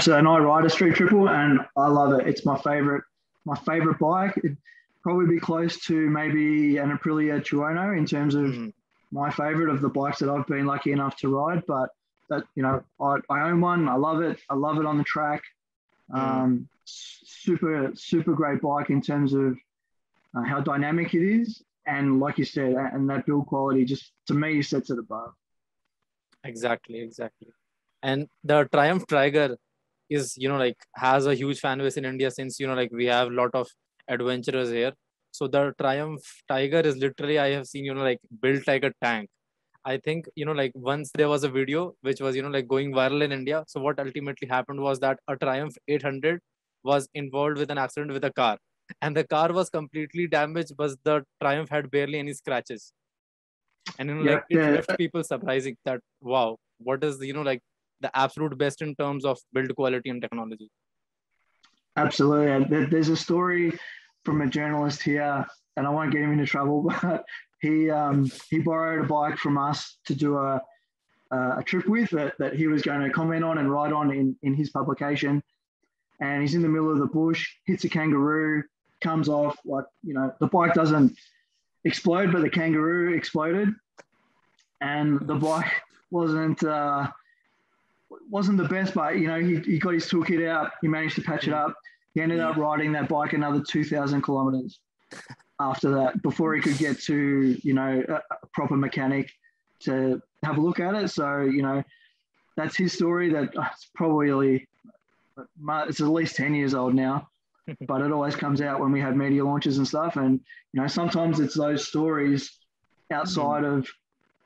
So 0.00 0.16
and 0.16 0.26
i 0.26 0.38
ride 0.38 0.64
a 0.64 0.70
street 0.70 0.94
triple 0.94 1.28
and 1.28 1.60
i 1.76 1.86
love 1.86 2.12
it. 2.18 2.26
It's 2.26 2.44
my 2.44 2.58
favorite 2.58 3.04
my 3.44 3.56
favorite 3.56 3.98
bike. 3.98 4.36
It, 4.42 4.56
probably 5.02 5.26
be 5.26 5.40
close 5.40 5.78
to 5.80 6.08
maybe 6.08 6.78
an 6.78 6.96
Aprilia 6.96 7.44
Tuono 7.44 7.96
in 7.96 8.06
terms 8.06 8.34
of 8.34 8.44
mm. 8.44 8.72
my 9.10 9.30
favorite 9.30 9.68
of 9.68 9.80
the 9.80 9.88
bikes 9.88 10.20
that 10.20 10.28
I've 10.28 10.46
been 10.46 10.66
lucky 10.66 10.92
enough 10.92 11.16
to 11.18 11.28
ride. 11.28 11.62
But 11.66 11.90
that 12.32 12.44
you 12.56 12.62
know, 12.62 12.82
I, 13.00 13.16
I 13.30 13.40
own 13.48 13.60
one. 13.60 13.88
I 13.88 13.96
love 13.96 14.20
it. 14.22 14.38
I 14.48 14.54
love 14.54 14.78
it 14.78 14.86
on 14.86 14.98
the 14.98 15.04
track. 15.04 15.42
Mm. 16.10 16.18
Um, 16.18 16.68
super 16.84 17.92
super 17.94 18.34
great 18.34 18.60
bike 18.60 18.90
in 18.90 19.00
terms 19.00 19.34
of 19.34 19.56
uh, 20.36 20.42
how 20.42 20.60
dynamic 20.60 21.14
it 21.14 21.24
is, 21.38 21.62
and 21.86 22.20
like 22.20 22.38
you 22.38 22.44
said, 22.44 22.74
and 22.94 23.08
that 23.10 23.26
build 23.26 23.46
quality 23.46 23.84
just 23.84 24.12
to 24.28 24.34
me 24.34 24.62
sets 24.62 24.90
it 24.90 24.98
above. 24.98 25.32
Exactly, 26.44 27.00
exactly. 27.00 27.48
And 28.02 28.26
the 28.42 28.68
Triumph 28.72 29.06
Tiger 29.06 29.56
is 30.10 30.36
you 30.36 30.48
know 30.48 30.60
like 30.66 30.78
has 30.96 31.26
a 31.26 31.34
huge 31.34 31.60
fan 31.60 31.78
base 31.78 31.96
in 31.96 32.04
India 32.04 32.30
since 32.30 32.58
you 32.60 32.66
know 32.66 32.74
like 32.74 32.92
we 32.92 33.06
have 33.06 33.28
a 33.28 33.36
lot 33.42 33.54
of 33.54 33.68
adventurers 34.08 34.70
here. 34.70 34.92
So 35.30 35.46
the 35.48 35.72
Triumph 35.80 36.24
Tiger 36.48 36.80
is 36.80 36.96
literally 36.96 37.38
I 37.38 37.50
have 37.50 37.66
seen 37.66 37.84
you 37.84 37.94
know 37.94 38.02
like 38.10 38.20
built 38.40 38.66
like 38.66 38.84
a 38.84 38.92
tank, 39.02 39.28
I 39.84 39.96
think 39.98 40.26
you 40.36 40.44
know 40.44 40.52
like 40.52 40.72
once 40.74 41.10
there 41.14 41.28
was 41.28 41.44
a 41.44 41.48
video 41.48 41.94
which 42.02 42.20
was 42.20 42.36
you 42.36 42.42
know 42.42 42.48
like 42.48 42.68
going 42.68 42.92
viral 42.92 43.22
in 43.22 43.32
India. 43.32 43.64
So 43.66 43.80
what 43.80 43.98
ultimately 43.98 44.48
happened 44.48 44.80
was 44.80 45.00
that 45.00 45.18
a 45.28 45.36
Triumph 45.36 45.76
800 45.88 46.40
was 46.84 47.08
involved 47.14 47.58
with 47.58 47.70
an 47.70 47.78
accident 47.78 48.12
with 48.12 48.24
a 48.24 48.32
car, 48.32 48.58
and 49.00 49.16
the 49.16 49.24
car 49.24 49.52
was 49.52 49.70
completely 49.70 50.26
damaged, 50.26 50.72
but 50.76 50.92
the 51.04 51.24
Triumph 51.40 51.68
had 51.68 51.90
barely 51.90 52.18
any 52.18 52.32
scratches. 52.32 52.92
And 53.98 54.08
you 54.08 54.14
know 54.14 54.22
yeah, 54.22 54.34
like 54.34 54.44
it 54.50 54.56
yeah. 54.56 54.70
left 54.70 54.96
people 54.98 55.24
surprising 55.24 55.76
that 55.84 56.00
wow, 56.20 56.56
what 56.78 57.02
is 57.02 57.20
you 57.20 57.32
know 57.32 57.42
like 57.42 57.60
the 58.00 58.16
absolute 58.16 58.56
best 58.58 58.82
in 58.82 58.94
terms 58.96 59.24
of 59.24 59.38
build 59.52 59.74
quality 59.74 60.10
and 60.10 60.20
technology. 60.20 60.70
Absolutely. 61.96 62.86
There's 62.86 63.08
a 63.08 63.16
story 63.16 63.78
from 64.24 64.40
a 64.40 64.46
journalist 64.46 65.02
here, 65.02 65.46
and 65.76 65.86
I 65.86 65.90
won't 65.90 66.12
get 66.12 66.22
him 66.22 66.32
into 66.32 66.46
trouble, 66.46 66.82
but 67.02 67.24
he 67.62 67.90
um, 67.90 68.30
he 68.50 68.58
borrowed 68.58 69.04
a 69.04 69.08
bike 69.08 69.38
from 69.38 69.56
us 69.56 69.98
to 70.06 70.14
do 70.14 70.36
a 70.36 70.60
a 71.30 71.62
trip 71.64 71.88
with 71.88 72.10
that, 72.10 72.34
that 72.38 72.54
he 72.54 72.66
was 72.66 72.82
going 72.82 73.00
to 73.00 73.08
comment 73.08 73.42
on 73.42 73.56
and 73.56 73.70
write 73.70 73.90
on 73.90 74.10
in, 74.10 74.36
in 74.42 74.54
his 74.54 74.68
publication. 74.68 75.42
And 76.20 76.42
he's 76.42 76.54
in 76.54 76.60
the 76.60 76.68
middle 76.68 76.92
of 76.92 76.98
the 76.98 77.06
bush, 77.06 77.48
hits 77.64 77.84
a 77.84 77.88
kangaroo, 77.88 78.64
comes 79.00 79.28
off 79.28 79.56
like 79.64 79.84
you 80.04 80.14
know 80.14 80.32
the 80.40 80.46
bike 80.46 80.74
doesn't 80.74 81.16
explode, 81.84 82.32
but 82.32 82.42
the 82.42 82.50
kangaroo 82.50 83.14
exploded, 83.14 83.70
and 84.80 85.20
the 85.26 85.34
bike 85.34 85.72
wasn't 86.10 86.62
uh, 86.62 87.08
wasn't 88.30 88.58
the 88.58 88.68
best, 88.68 88.94
but 88.94 89.18
you 89.18 89.26
know 89.26 89.40
he, 89.40 89.56
he 89.60 89.78
got 89.78 89.94
his 89.94 90.06
toolkit 90.06 90.46
out, 90.46 90.70
he 90.80 90.88
managed 90.88 91.16
to 91.16 91.22
patch 91.22 91.48
it 91.48 91.54
up. 91.54 91.74
He 92.14 92.20
ended 92.20 92.40
up 92.40 92.56
riding 92.56 92.92
that 92.92 93.08
bike 93.08 93.32
another 93.32 93.60
two 93.60 93.84
thousand 93.84 94.22
kilometers 94.22 94.78
after 95.70 95.90
that 95.90 96.22
before 96.22 96.54
he 96.54 96.60
could 96.60 96.78
get 96.78 97.00
to 97.02 97.58
you 97.62 97.74
know 97.74 98.02
a, 98.08 98.14
a 98.14 98.46
proper 98.52 98.76
mechanic 98.76 99.30
to 99.80 100.20
have 100.42 100.58
a 100.58 100.60
look 100.60 100.80
at 100.80 100.94
it. 100.94 101.08
So 101.08 101.40
you 101.42 101.62
know 101.62 101.82
that's 102.56 102.76
his 102.76 102.92
story. 102.92 103.30
That 103.32 103.56
uh, 103.56 103.68
it's 103.72 103.88
probably 103.94 104.66
it's 105.88 106.00
at 106.00 106.06
least 106.08 106.36
ten 106.36 106.54
years 106.54 106.74
old 106.74 106.94
now, 106.94 107.28
but 107.86 108.02
it 108.02 108.12
always 108.12 108.36
comes 108.36 108.60
out 108.60 108.80
when 108.80 108.92
we 108.92 109.00
have 109.00 109.16
media 109.16 109.44
launches 109.44 109.78
and 109.78 109.86
stuff. 109.86 110.16
And 110.16 110.40
you 110.72 110.80
know 110.80 110.86
sometimes 110.86 111.40
it's 111.40 111.54
those 111.54 111.86
stories 111.86 112.58
outside 113.10 113.64
of 113.64 113.88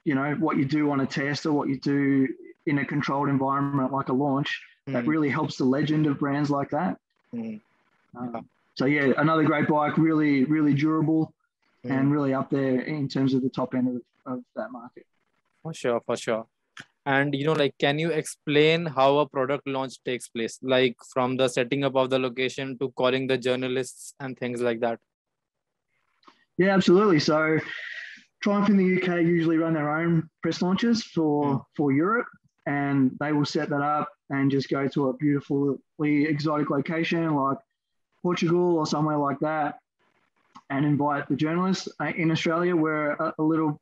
you 0.05 0.15
know 0.15 0.35
what 0.35 0.57
you 0.57 0.65
do 0.65 0.91
on 0.91 1.01
a 1.01 1.07
test 1.07 1.47
or 1.47 1.53
what 1.53 1.69
you 1.69 1.79
do 1.81 2.29
in 2.67 2.79
a 2.79 2.85
controlled 2.85 3.29
environment 3.29 3.93
like 3.93 4.09
a 4.09 4.13
launch 4.13 4.61
mm. 4.89 4.93
that 4.93 5.07
really 5.07 5.29
helps 5.29 5.57
the 5.57 5.65
legend 5.65 6.07
of 6.07 6.19
brands 6.19 6.51
like 6.51 6.71
that. 6.71 6.99
Mm. 7.35 7.61
Um, 8.17 8.49
so 8.77 8.85
yeah, 8.85 9.13
another 9.17 9.43
great 9.43 9.69
bike, 9.69 9.97
really, 9.97 10.45
really 10.45 10.75
durable, 10.75 11.33
and 11.85 12.13
really 12.13 12.35
up 12.35 12.51
there 12.51 12.81
in 12.81 13.09
terms 13.09 13.33
of 13.33 13.43
the 13.43 13.49
top 13.49 13.75
end 13.75 13.89
of, 13.89 14.33
of 14.33 14.45
that 14.55 14.71
market. 14.71 15.07
For 15.63 15.73
sure, 15.73 16.01
for 16.05 16.17
sure. 16.17 16.47
And 17.07 17.35
you 17.35 17.47
know, 17.47 17.53
like, 17.53 17.75
can 17.79 17.99
you 17.99 18.11
explain 18.11 18.85
how 18.85 19.19
a 19.19 19.29
product 19.29 19.67
launch 19.67 20.03
takes 20.05 20.29
place, 20.29 20.59
like 20.63 20.97
from 21.13 21.37
the 21.37 21.49
setting 21.49 21.85
up 21.85 21.97
of 21.97 22.11
the 22.11 22.19
location 22.19 22.77
to 22.79 22.91
calling 22.91 23.27
the 23.27 23.39
journalists 23.39 24.13
and 24.21 24.37
things 24.37 24.61
like 24.61 24.81
that? 24.81 24.99
Yeah, 26.59 26.75
absolutely. 26.75 27.21
So, 27.21 27.59
Triumph 28.43 28.69
in 28.69 28.77
the 28.77 28.97
UK 28.97 29.23
usually 29.23 29.57
run 29.57 29.73
their 29.73 29.97
own 29.97 30.29
press 30.43 30.61
launches 30.61 31.03
for 31.03 31.47
mm. 31.47 31.63
for 31.77 31.93
Europe, 31.93 32.27
and 32.67 33.17
they 33.21 33.33
will 33.33 33.47
set 33.47 33.71
that 33.71 33.83
up 33.83 34.09
and 34.31 34.51
just 34.51 34.69
go 34.69 34.89
to 34.89 35.09
a 35.09 35.15
beautifully 35.15 35.79
exotic 36.27 36.69
location 36.71 37.35
like 37.35 37.59
Portugal 38.23 38.79
or 38.79 38.87
somewhere 38.87 39.19
like 39.19 39.39
that 39.41 39.79
and 40.71 40.85
invite 40.85 41.29
the 41.29 41.37
journalists. 41.37 41.89
Uh, 42.01 42.13
in 42.17 42.31
Australia, 42.31 42.75
we're 42.75 43.13
a, 43.13 43.35
a 43.39 43.43
little 43.43 43.81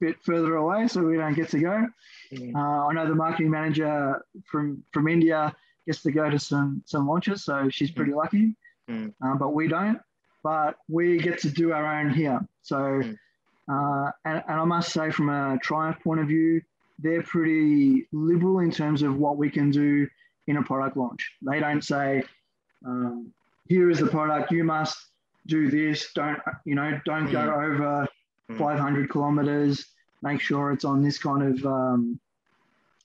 bit 0.00 0.16
further 0.22 0.56
away, 0.56 0.88
so 0.88 1.02
we 1.02 1.16
don't 1.16 1.34
get 1.34 1.48
to 1.50 1.58
go. 1.58 1.86
Mm. 2.32 2.54
Uh, 2.54 2.86
I 2.86 2.92
know 2.92 3.06
the 3.06 3.14
marketing 3.14 3.50
manager 3.50 4.24
from 4.46 4.82
from 4.92 5.08
India 5.08 5.54
gets 5.86 6.02
to 6.02 6.12
go 6.12 6.30
to 6.30 6.38
some 6.38 6.82
some 6.86 7.06
launches, 7.06 7.44
so 7.44 7.68
she's 7.70 7.90
pretty 7.90 8.12
mm. 8.12 8.16
lucky. 8.16 8.54
Mm. 8.88 9.12
Uh, 9.22 9.34
but 9.34 9.50
we 9.54 9.68
don't. 9.68 10.00
But 10.42 10.76
we 10.88 11.18
get 11.18 11.38
to 11.40 11.50
do 11.50 11.72
our 11.72 12.00
own 12.00 12.10
here. 12.10 12.40
So, 12.62 12.76
mm. 12.76 13.18
uh, 13.70 14.10
and, 14.24 14.42
and 14.48 14.60
I 14.60 14.64
must 14.64 14.90
say, 14.92 15.10
from 15.10 15.28
a 15.28 15.58
Triumph 15.62 16.00
point 16.02 16.20
of 16.20 16.28
view, 16.28 16.62
they're 16.98 17.22
pretty 17.22 18.06
liberal 18.12 18.60
in 18.60 18.70
terms 18.70 19.02
of 19.02 19.16
what 19.16 19.36
we 19.36 19.50
can 19.50 19.70
do 19.70 20.08
in 20.46 20.56
a 20.56 20.62
product 20.62 20.96
launch. 20.96 21.32
They 21.42 21.60
don't 21.60 21.84
say, 21.84 22.22
um, 22.86 23.32
here 23.70 23.88
is 23.88 24.00
the 24.00 24.06
product, 24.06 24.50
you 24.50 24.64
must 24.64 24.98
do 25.46 25.70
this. 25.70 26.12
Don't, 26.12 26.40
you 26.64 26.74
know, 26.74 27.00
don't 27.06 27.28
mm. 27.28 27.32
go 27.32 27.40
over 27.40 28.08
mm. 28.50 28.58
500 28.58 29.08
kilometers. 29.08 29.86
Make 30.22 30.40
sure 30.40 30.72
it's 30.72 30.84
on 30.84 31.02
this 31.04 31.18
kind 31.18 31.40
of 31.40 31.64
um, 31.64 32.18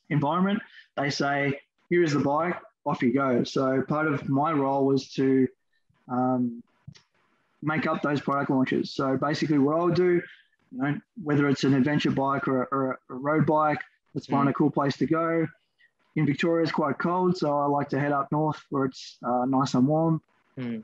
environment. 0.10 0.60
They 0.98 1.12
say, 1.12 1.60
here 1.92 2.02
is 2.02 2.14
the 2.14 2.20
bike, 2.20 2.56
off 2.84 3.04
you 3.04 3.14
go. 3.14 3.44
So 3.44 3.84
part 3.84 4.08
of 4.08 4.28
my 4.28 4.52
role 4.54 4.88
was 4.88 5.14
to 5.14 5.48
um, 6.12 6.64
make 7.62 7.86
up 7.86 8.02
those 8.02 8.20
product 8.20 8.50
launches. 8.50 8.92
So 8.96 9.18
basically, 9.18 9.60
what 9.60 9.76
I'll 9.76 9.90
do, 9.90 10.20
you 10.72 10.82
know, 10.82 11.00
whether 11.24 11.48
it's 11.48 11.64
an 11.64 11.76
adventure 11.76 12.10
bike 12.10 12.48
or, 12.48 12.64
or 12.72 13.00
a 13.12 13.14
road 13.14 13.46
bike, 13.46 13.82
let's 14.16 14.26
find 14.26 14.48
mm. 14.48 14.52
a 14.52 14.54
cool 14.56 14.72
place 14.72 14.98
to 14.98 15.06
go. 15.06 15.46
In 16.16 16.26
Victoria, 16.26 16.64
it's 16.64 16.72
quite 16.72 16.98
cold, 16.98 17.38
so 17.38 17.56
I 17.56 17.68
like 17.68 17.90
to 17.90 18.00
head 18.00 18.14
up 18.14 18.32
north 18.32 18.60
where 18.72 18.86
it's 18.86 19.20
uh, 19.24 19.46
nice 19.46 19.76
and 19.76 19.86
warm. 19.86 20.24
Mm. 20.60 20.84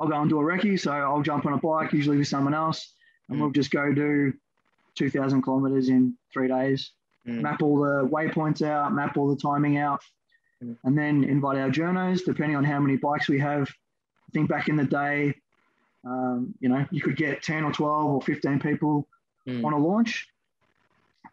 I'll 0.00 0.08
go 0.08 0.20
and 0.20 0.30
do 0.30 0.38
a 0.38 0.42
recce. 0.42 0.80
So 0.80 0.92
I'll 0.92 1.22
jump 1.22 1.46
on 1.46 1.52
a 1.52 1.58
bike, 1.58 1.92
usually 1.92 2.18
with 2.18 2.28
someone 2.28 2.54
else, 2.54 2.92
and 3.28 3.38
mm. 3.38 3.42
we'll 3.42 3.50
just 3.50 3.70
go 3.70 3.92
do 3.92 4.32
2,000 4.94 5.42
kilometers 5.42 5.88
in 5.88 6.14
three 6.32 6.48
days, 6.48 6.92
mm. 7.26 7.40
map 7.40 7.62
all 7.62 7.78
the 7.78 8.06
waypoints 8.08 8.62
out, 8.62 8.92
map 8.92 9.16
all 9.16 9.28
the 9.28 9.40
timing 9.40 9.78
out, 9.78 10.00
mm. 10.62 10.76
and 10.84 10.96
then 10.96 11.24
invite 11.24 11.58
our 11.58 11.70
journos, 11.70 12.24
depending 12.24 12.56
on 12.56 12.64
how 12.64 12.80
many 12.80 12.96
bikes 12.96 13.28
we 13.28 13.38
have. 13.38 13.68
I 13.68 14.30
think 14.32 14.48
back 14.48 14.68
in 14.68 14.76
the 14.76 14.84
day, 14.84 15.34
um, 16.04 16.54
you 16.60 16.68
know, 16.68 16.86
you 16.90 17.00
could 17.00 17.16
get 17.16 17.42
10 17.42 17.64
or 17.64 17.72
12 17.72 18.06
or 18.06 18.22
15 18.22 18.60
people 18.60 19.06
mm. 19.46 19.64
on 19.64 19.72
a 19.72 19.78
launch. 19.78 20.28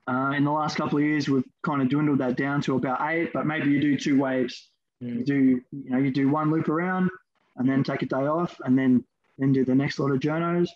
Uh, 0.08 0.34
in 0.36 0.44
the 0.44 0.52
last 0.52 0.78
couple 0.78 1.00
of 1.00 1.04
years, 1.04 1.28
we've 1.28 1.44
kind 1.64 1.82
of 1.82 1.90
dwindled 1.90 2.20
that 2.20 2.38
down 2.38 2.62
to 2.62 2.76
about 2.76 3.00
eight, 3.10 3.34
but 3.34 3.48
maybe 3.48 3.72
you 3.72 3.82
do 3.82 3.98
two 3.98 4.20
waves. 4.20 4.70
Mm. 5.02 5.20
You 5.20 5.26
do, 5.26 5.62
you 5.72 5.90
know, 5.90 5.98
you 5.98 6.12
do 6.12 6.30
one 6.30 6.52
loop 6.52 6.70
around, 6.70 7.10
and 7.58 7.70
then 7.70 7.84
take 7.84 8.02
a 8.02 8.06
day 8.06 8.26
off 8.28 8.60
and 8.66 8.78
then 8.78 9.04
then 9.38 9.52
do 9.52 9.66
the 9.66 9.76
next 9.76 10.00
lot 10.00 10.12
of 10.12 10.20
journos. 10.20 10.70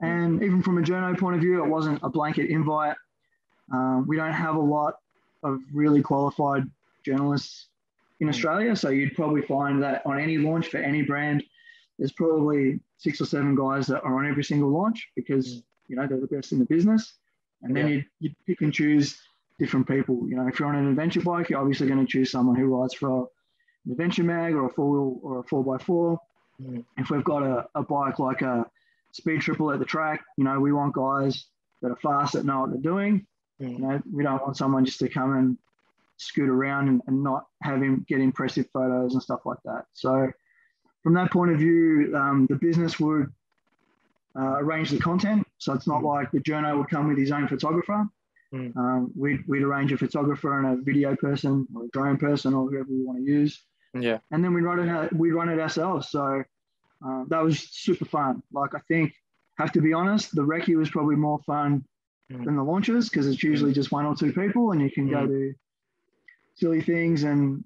And 0.00 0.42
even 0.42 0.62
from 0.62 0.78
a 0.78 0.80
journo 0.80 1.18
point 1.18 1.36
of 1.36 1.42
view, 1.42 1.62
it 1.62 1.68
wasn't 1.68 2.00
a 2.02 2.08
blanket 2.08 2.48
invite. 2.48 2.96
Um, 3.70 4.06
we 4.06 4.16
don't 4.16 4.32
have 4.32 4.56
a 4.56 4.60
lot 4.60 4.94
of 5.42 5.60
really 5.72 6.02
qualified 6.02 6.64
journalists 7.04 7.68
in 8.20 8.26
mm. 8.26 8.30
Australia, 8.30 8.74
so 8.76 8.88
you'd 8.88 9.14
probably 9.14 9.42
find 9.42 9.82
that 9.82 10.02
on 10.06 10.18
any 10.18 10.38
launch 10.38 10.68
for 10.68 10.78
any 10.78 11.02
brand, 11.02 11.42
there's 11.98 12.12
probably 12.12 12.80
six 12.96 13.20
or 13.20 13.26
seven 13.26 13.54
guys 13.54 13.86
that 13.86 14.02
are 14.02 14.18
on 14.18 14.28
every 14.28 14.44
single 14.44 14.70
launch 14.70 15.08
because 15.16 15.46
mm. 15.46 15.62
you 15.88 15.96
know 15.96 16.06
they're 16.06 16.20
the 16.20 16.26
best 16.26 16.52
in 16.52 16.58
the 16.58 16.64
business. 16.64 17.14
And 17.62 17.76
then 17.76 17.88
yeah. 17.88 17.94
you 17.94 18.04
you 18.20 18.30
pick 18.46 18.62
and 18.62 18.72
choose 18.72 19.18
different 19.58 19.86
people. 19.86 20.26
You 20.26 20.36
know, 20.36 20.48
if 20.48 20.58
you're 20.58 20.68
on 20.68 20.76
an 20.76 20.88
adventure 20.88 21.20
bike, 21.20 21.50
you're 21.50 21.60
obviously 21.60 21.86
going 21.86 22.04
to 22.04 22.10
choose 22.10 22.30
someone 22.30 22.56
who 22.56 22.66
rides 22.66 22.94
for 22.94 23.28
an 23.86 23.92
adventure 23.92 24.24
mag 24.24 24.54
or 24.54 24.66
a 24.66 24.70
four 24.70 24.90
wheel 24.90 25.20
or 25.22 25.40
a 25.40 25.42
four 25.44 25.64
by 25.64 25.82
four. 25.82 26.20
Mm. 26.62 26.84
If 26.98 27.10
we've 27.10 27.24
got 27.24 27.42
a, 27.42 27.66
a 27.74 27.82
bike 27.82 28.18
like 28.18 28.42
a 28.42 28.66
speed 29.12 29.40
triple 29.40 29.72
at 29.72 29.78
the 29.78 29.84
track, 29.84 30.22
you 30.36 30.44
know, 30.44 30.60
we 30.60 30.72
want 30.72 30.94
guys 30.94 31.46
that 31.82 31.90
are 31.90 31.96
fast 31.96 32.34
that 32.34 32.44
know 32.44 32.60
what 32.60 32.70
they're 32.70 32.80
doing. 32.80 33.26
Mm. 33.60 33.72
You 33.72 33.78
know, 33.78 34.02
we 34.12 34.22
don't 34.22 34.42
want 34.42 34.56
someone 34.56 34.84
just 34.84 34.98
to 35.00 35.08
come 35.08 35.36
and 35.36 35.58
scoot 36.16 36.50
around 36.50 36.88
and, 36.88 37.00
and 37.06 37.22
not 37.22 37.46
have 37.62 37.82
him 37.82 38.04
get 38.08 38.20
impressive 38.20 38.66
photos 38.72 39.14
and 39.14 39.22
stuff 39.22 39.40
like 39.46 39.58
that. 39.64 39.86
So 39.94 40.30
from 41.02 41.14
that 41.14 41.30
point 41.30 41.52
of 41.52 41.58
view, 41.58 42.12
um, 42.14 42.46
the 42.48 42.56
business 42.56 43.00
would 43.00 43.32
uh, 44.38 44.58
arrange 44.58 44.90
the 44.90 44.98
content. 44.98 45.46
So 45.58 45.72
it's 45.72 45.86
not 45.86 46.02
mm. 46.02 46.14
like 46.14 46.30
the 46.30 46.40
journo 46.40 46.76
would 46.76 46.90
come 46.90 47.08
with 47.08 47.18
his 47.18 47.32
own 47.32 47.48
photographer. 47.48 48.06
Mm. 48.52 48.76
Um, 48.76 49.12
we'd, 49.16 49.46
we'd 49.48 49.62
arrange 49.62 49.92
a 49.92 49.98
photographer 49.98 50.58
and 50.58 50.78
a 50.78 50.82
video 50.82 51.16
person 51.16 51.66
or 51.74 51.84
a 51.84 51.88
drone 51.88 52.18
person 52.18 52.52
or 52.52 52.68
whoever 52.68 52.88
we 52.90 53.02
want 53.04 53.18
to 53.18 53.24
use. 53.24 53.62
Yeah. 53.94 54.18
And 54.30 54.44
then 54.44 54.54
we 54.54 54.60
run 54.60 54.88
it. 54.88 55.12
We 55.12 55.32
run 55.32 55.48
it 55.48 55.58
ourselves. 55.58 56.10
So 56.10 56.42
uh, 57.04 57.24
that 57.28 57.42
was 57.42 57.58
super 57.70 58.04
fun. 58.04 58.42
Like 58.52 58.74
I 58.74 58.80
think, 58.88 59.12
have 59.58 59.72
to 59.72 59.80
be 59.80 59.92
honest, 59.92 60.34
the 60.34 60.42
recce 60.42 60.76
was 60.76 60.90
probably 60.90 61.16
more 61.16 61.40
fun 61.40 61.84
mm. 62.30 62.44
than 62.44 62.56
the 62.56 62.62
launches 62.62 63.08
because 63.08 63.26
it's 63.26 63.42
usually 63.42 63.72
mm. 63.72 63.74
just 63.74 63.92
one 63.92 64.06
or 64.06 64.14
two 64.14 64.32
people, 64.32 64.72
and 64.72 64.80
you 64.80 64.90
can 64.90 65.08
mm. 65.08 65.12
go 65.12 65.26
do 65.26 65.54
silly 66.54 66.82
things, 66.82 67.24
and 67.24 67.64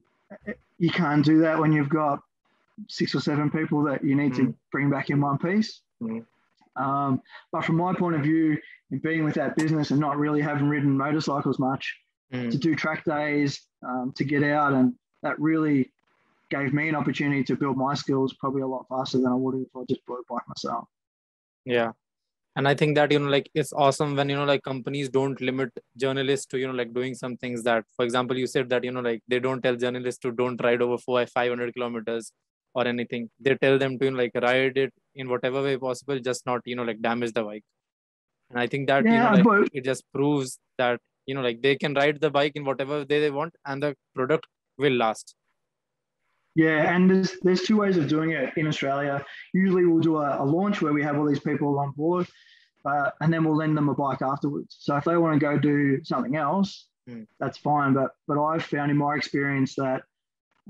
you 0.78 0.90
can't 0.90 1.24
do 1.24 1.40
that 1.40 1.58
when 1.58 1.72
you've 1.72 1.88
got 1.88 2.20
six 2.88 3.14
or 3.14 3.20
seven 3.20 3.50
people 3.50 3.82
that 3.84 4.02
you 4.04 4.14
need 4.14 4.34
to 4.34 4.42
mm. 4.42 4.54
bring 4.72 4.90
back 4.90 5.10
in 5.10 5.20
one 5.20 5.38
piece. 5.38 5.80
Mm. 6.02 6.24
Um, 6.76 7.22
but 7.52 7.64
from 7.64 7.76
my 7.76 7.94
point 7.94 8.16
of 8.16 8.22
view, 8.22 8.58
in 8.90 8.98
being 8.98 9.24
with 9.24 9.34
that 9.34 9.56
business 9.56 9.90
and 9.90 10.00
not 10.00 10.18
really 10.18 10.40
having 10.40 10.68
ridden 10.68 10.96
motorcycles 10.96 11.58
much, 11.58 11.96
to 12.32 12.58
do 12.58 12.74
track 12.74 13.04
days, 13.04 13.60
um, 13.86 14.12
to 14.16 14.24
get 14.24 14.42
out, 14.42 14.72
and 14.72 14.94
that 15.22 15.38
really 15.38 15.92
gave 16.50 16.72
me 16.72 16.88
an 16.88 16.94
opportunity 16.94 17.42
to 17.44 17.56
build 17.56 17.76
my 17.76 17.94
skills 17.94 18.34
probably 18.34 18.62
a 18.62 18.66
lot 18.66 18.86
faster 18.88 19.18
than 19.18 19.28
I 19.28 19.34
would 19.34 19.54
have 19.54 19.62
if 19.62 19.76
I 19.76 19.84
just 19.88 20.00
a 20.08 20.12
bike 20.28 20.42
myself. 20.48 20.88
Yeah. 21.64 21.92
and 22.56 22.68
i 22.70 22.74
think 22.80 22.94
that 22.96 23.12
you 23.12 23.18
know 23.18 23.30
like 23.34 23.48
it's 23.60 23.72
awesome 23.84 24.14
when 24.16 24.28
you 24.28 24.36
know 24.36 24.44
like 24.50 24.62
companies 24.62 25.08
don't 25.08 25.40
limit 25.48 25.70
journalists 26.02 26.46
to 26.46 26.58
you 26.58 26.66
know 26.68 26.78
like 26.80 26.92
doing 26.98 27.14
some 27.20 27.36
things 27.36 27.62
that 27.68 27.84
for 27.96 28.04
example 28.04 28.38
you 28.42 28.46
said 28.46 28.68
that 28.72 28.84
you 28.84 28.92
know 28.96 29.04
like 29.06 29.22
they 29.32 29.40
don't 29.46 29.62
tell 29.62 29.76
journalists 29.84 30.20
to 30.24 30.30
don't 30.42 30.62
ride 30.66 30.82
over 30.86 30.98
four 30.98 31.24
500 31.26 31.74
kilometers 31.74 32.30
or 32.74 32.86
anything 32.86 33.28
they 33.40 33.54
tell 33.64 33.78
them 33.78 33.98
to 33.98 34.04
you 34.04 34.10
know, 34.12 34.18
like 34.18 34.32
ride 34.48 34.78
it 34.84 34.92
in 35.14 35.28
whatever 35.28 35.62
way 35.62 35.76
possible 35.76 36.18
just 36.28 36.46
not 36.46 36.60
you 36.64 36.76
know 36.76 36.86
like 36.90 37.00
damage 37.08 37.32
the 37.32 37.42
bike 37.42 37.64
and 38.50 38.60
i 38.64 38.66
think 38.66 38.86
that 38.86 39.04
yeah, 39.04 39.34
you 39.34 39.42
know 39.42 39.50
like, 39.50 39.70
it 39.72 39.84
just 39.84 40.04
proves 40.12 40.58
that 40.78 41.00
you 41.26 41.34
know 41.34 41.44
like 41.48 41.60
they 41.62 41.76
can 41.76 41.94
ride 41.94 42.20
the 42.20 42.30
bike 42.30 42.54
in 42.54 42.64
whatever 42.64 42.98
way 42.98 43.20
they 43.24 43.30
want 43.30 43.54
and 43.66 43.82
the 43.82 43.94
product 44.14 44.46
will 44.78 44.96
last 45.04 45.34
yeah, 46.54 46.94
and 46.94 47.10
there's 47.10 47.38
there's 47.42 47.62
two 47.62 47.76
ways 47.76 47.96
of 47.96 48.08
doing 48.08 48.30
it 48.30 48.52
in 48.56 48.66
Australia. 48.66 49.24
Usually 49.52 49.86
we'll 49.86 50.00
do 50.00 50.18
a, 50.18 50.42
a 50.42 50.44
launch 50.44 50.80
where 50.80 50.92
we 50.92 51.02
have 51.02 51.18
all 51.18 51.26
these 51.26 51.40
people 51.40 51.78
on 51.78 51.90
board, 51.92 52.26
uh, 52.84 53.10
and 53.20 53.32
then 53.32 53.44
we'll 53.44 53.56
lend 53.56 53.76
them 53.76 53.88
a 53.88 53.94
bike 53.94 54.22
afterwards. 54.22 54.76
So 54.78 54.96
if 54.96 55.04
they 55.04 55.16
want 55.16 55.34
to 55.34 55.40
go 55.40 55.58
do 55.58 56.02
something 56.04 56.36
else, 56.36 56.86
mm. 57.08 57.26
that's 57.40 57.58
fine. 57.58 57.92
But 57.92 58.12
but 58.28 58.40
I've 58.40 58.64
found 58.64 58.90
in 58.90 58.96
my 58.96 59.14
experience 59.16 59.74
that 59.76 60.02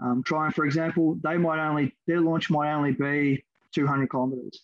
um, 0.02 0.22
trying, 0.24 0.52
for 0.52 0.64
example, 0.64 1.18
they 1.22 1.36
might 1.36 1.64
only 1.64 1.94
their 2.06 2.20
launch 2.20 2.50
might 2.50 2.72
only 2.72 2.92
be 2.92 3.44
200 3.74 4.08
kilometers. 4.08 4.62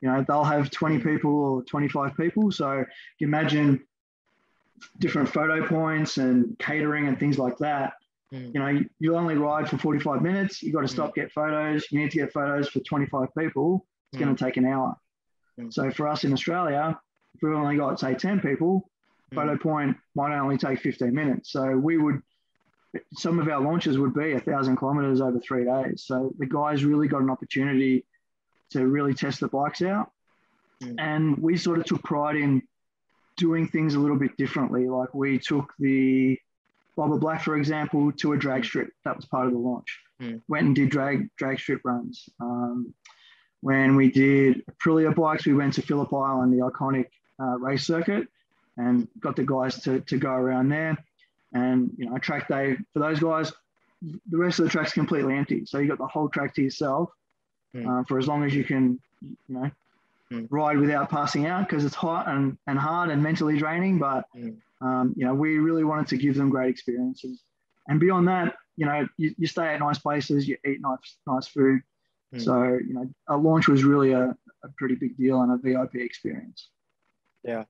You 0.00 0.08
know, 0.08 0.24
they'll 0.26 0.44
have 0.44 0.70
20 0.70 0.96
hmm. 0.96 1.08
people 1.08 1.34
or 1.34 1.62
25 1.64 2.16
people. 2.16 2.52
So 2.52 2.84
imagine 3.20 3.84
different 4.98 5.28
photo 5.28 5.66
points 5.66 6.18
and 6.18 6.56
catering 6.58 7.08
and 7.08 7.18
things 7.18 7.38
like 7.38 7.56
that. 7.58 7.94
Mm. 8.32 8.54
You 8.54 8.60
know, 8.60 8.80
you 8.98 9.16
only 9.16 9.34
ride 9.34 9.68
for 9.68 9.76
45 9.78 10.22
minutes. 10.22 10.62
You 10.62 10.72
got 10.72 10.82
to 10.82 10.88
stop, 10.88 11.10
mm. 11.10 11.14
get 11.14 11.32
photos. 11.32 11.86
You 11.90 12.00
need 12.00 12.10
to 12.12 12.18
get 12.18 12.32
photos 12.32 12.68
for 12.68 12.80
25 12.80 13.28
people. 13.36 13.86
It's 14.12 14.18
mm. 14.18 14.24
going 14.24 14.34
to 14.36 14.44
take 14.44 14.56
an 14.56 14.66
hour. 14.66 14.96
Mm. 15.60 15.72
So 15.72 15.90
for 15.90 16.08
us 16.08 16.24
in 16.24 16.32
Australia, 16.32 16.98
if 17.34 17.42
we've 17.42 17.54
only 17.54 17.76
got 17.76 18.00
say 18.00 18.14
10 18.14 18.40
people, 18.40 18.88
mm. 19.32 19.36
photo 19.36 19.56
point 19.56 19.96
might 20.14 20.36
only 20.36 20.56
take 20.56 20.80
15 20.80 21.14
minutes. 21.14 21.52
So 21.52 21.76
we 21.76 21.98
would, 21.98 22.22
some 23.14 23.38
of 23.38 23.48
our 23.48 23.60
launches 23.60 23.98
would 23.98 24.14
be 24.14 24.32
a 24.32 24.40
thousand 24.40 24.76
kilometers 24.76 25.20
over 25.20 25.38
three 25.38 25.64
days. 25.64 26.04
So 26.06 26.32
the 26.38 26.46
guys 26.46 26.84
really 26.84 27.08
got 27.08 27.22
an 27.22 27.30
opportunity 27.30 28.06
to 28.70 28.86
really 28.86 29.12
test 29.12 29.40
the 29.40 29.48
bikes 29.48 29.82
out. 29.82 30.10
Mm. 30.82 30.94
And 30.98 31.38
we 31.38 31.58
sort 31.58 31.78
of 31.78 31.84
took 31.84 32.02
pride 32.02 32.36
in 32.36 32.62
doing 33.36 33.68
things 33.68 33.94
a 33.94 33.98
little 33.98 34.18
bit 34.18 34.36
differently. 34.38 34.88
Like 34.88 35.12
we 35.14 35.38
took 35.38 35.72
the 35.78 36.38
Bobber 36.96 37.18
Black, 37.18 37.42
for 37.42 37.56
example, 37.56 38.12
to 38.12 38.32
a 38.32 38.36
drag 38.36 38.64
strip. 38.64 38.90
That 39.04 39.16
was 39.16 39.24
part 39.24 39.46
of 39.46 39.52
the 39.52 39.58
launch. 39.58 39.98
Mm. 40.20 40.42
Went 40.48 40.66
and 40.66 40.76
did 40.76 40.90
drag 40.90 41.28
drag 41.36 41.58
strip 41.58 41.80
runs. 41.84 42.28
Um, 42.40 42.94
when 43.60 43.96
we 43.96 44.10
did 44.10 44.64
Aprilia 44.66 45.14
bikes, 45.14 45.46
we 45.46 45.54
went 45.54 45.74
to 45.74 45.82
Phillip 45.82 46.12
Island, 46.12 46.52
the 46.52 46.64
iconic 46.64 47.06
uh, 47.40 47.58
race 47.58 47.86
circuit, 47.86 48.28
and 48.76 49.08
got 49.20 49.36
the 49.36 49.44
guys 49.44 49.80
to, 49.82 50.00
to 50.00 50.18
go 50.18 50.32
around 50.32 50.68
there. 50.68 50.96
And 51.54 51.90
you 51.96 52.06
know, 52.06 52.16
a 52.16 52.20
track 52.20 52.48
day 52.48 52.76
for 52.92 52.98
those 52.98 53.20
guys, 53.20 53.52
the 54.02 54.36
rest 54.36 54.58
of 54.58 54.64
the 54.64 54.70
track's 54.70 54.92
completely 54.92 55.34
empty. 55.34 55.64
So 55.64 55.78
you 55.78 55.88
got 55.88 55.98
the 55.98 56.06
whole 56.06 56.28
track 56.28 56.54
to 56.56 56.62
yourself 56.62 57.10
mm. 57.74 57.86
uh, 57.86 58.04
for 58.04 58.18
as 58.18 58.26
long 58.26 58.44
as 58.44 58.54
you 58.54 58.64
can, 58.64 58.98
you 59.20 59.36
know, 59.48 59.70
mm. 60.30 60.46
ride 60.50 60.78
without 60.78 61.08
passing 61.08 61.46
out 61.46 61.68
because 61.68 61.84
it's 61.84 61.94
hot 61.94 62.28
and, 62.28 62.58
and 62.66 62.78
hard 62.78 63.10
and 63.10 63.22
mentally 63.22 63.58
draining. 63.58 63.98
But 63.98 64.24
mm 64.36 64.56
um, 64.82 65.14
you 65.16 65.24
know, 65.24 65.34
we 65.34 65.58
really 65.58 65.84
wanted 65.84 66.08
to 66.08 66.16
give 66.16 66.34
them 66.34 66.50
great 66.50 66.70
experiences. 66.70 67.42
And 67.88 68.00
beyond 68.00 68.28
that, 68.28 68.54
you 68.76 68.86
know, 68.86 69.06
you, 69.16 69.34
you 69.38 69.46
stay 69.46 69.74
at 69.74 69.80
nice 69.80 69.98
places, 69.98 70.48
you 70.48 70.56
eat 70.66 70.80
nice, 70.80 71.16
nice 71.26 71.48
food. 71.48 71.80
Mm. 72.34 72.42
So, 72.42 72.62
you 72.86 72.94
know, 72.94 73.08
a 73.28 73.36
launch 73.36 73.68
was 73.68 73.84
really 73.84 74.12
a, 74.12 74.34
a 74.64 74.68
pretty 74.76 74.94
big 74.94 75.16
deal 75.16 75.40
and 75.42 75.52
a 75.52 75.58
VIP 75.58 75.96
experience. 75.96 76.70
Yeah. 77.44 77.64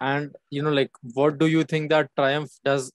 And, 0.00 0.34
you 0.50 0.62
know, 0.62 0.72
like, 0.72 0.90
what 1.14 1.38
do 1.38 1.46
you 1.46 1.64
think 1.64 1.90
that 1.90 2.10
Triumph 2.16 2.50
does, 2.64 2.92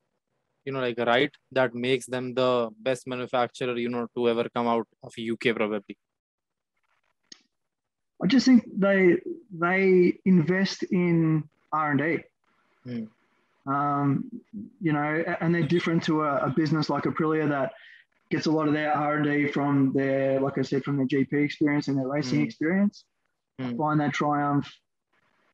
you 0.65 0.73
know, 0.73 0.79
like, 0.79 0.97
right 0.99 1.31
that 1.51 1.73
makes 1.73 2.05
them 2.05 2.33
the 2.33 2.70
best 2.79 3.07
manufacturer, 3.07 3.77
you 3.77 3.89
know, 3.89 4.07
to 4.15 4.29
ever 4.29 4.48
come 4.50 4.67
out 4.67 4.87
of 5.03 5.13
UK 5.17 5.55
probably? 5.55 5.98
I 8.22 8.27
just 8.27 8.46
think 8.46 8.63
they 8.75 9.17
they 9.51 10.20
invest 10.25 10.83
in 10.83 11.46
R 11.72 11.91
and 11.91 12.00
D. 12.00 12.17
Mm. 12.85 13.07
Um, 13.70 14.32
you 14.82 14.94
know, 14.94 15.24
and 15.42 15.53
they're 15.53 15.62
different 15.62 16.03
to 16.05 16.24
a, 16.24 16.48
a, 16.48 16.50
business 16.50 16.90
like 16.90 17.03
Aprilia 17.03 17.48
that 17.50 17.74
gets 18.32 18.48
a 18.48 18.51
lot 18.51 18.68
of 18.68 18.74
their 18.74 18.92
R&D 18.92 19.51
from 19.51 19.94
their, 19.94 20.40
like 20.40 20.58
I 20.58 20.64
said, 20.64 20.84
from 20.84 20.98
their 20.98 21.05
GP 21.05 21.34
experience 21.34 21.88
and 21.88 21.96
their 21.96 22.08
racing 22.08 22.40
mm. 22.40 22.46
experience. 22.46 23.03
Mm. 23.62 23.77
Find 23.77 24.00
that 24.00 24.12
Triumph 24.12 24.68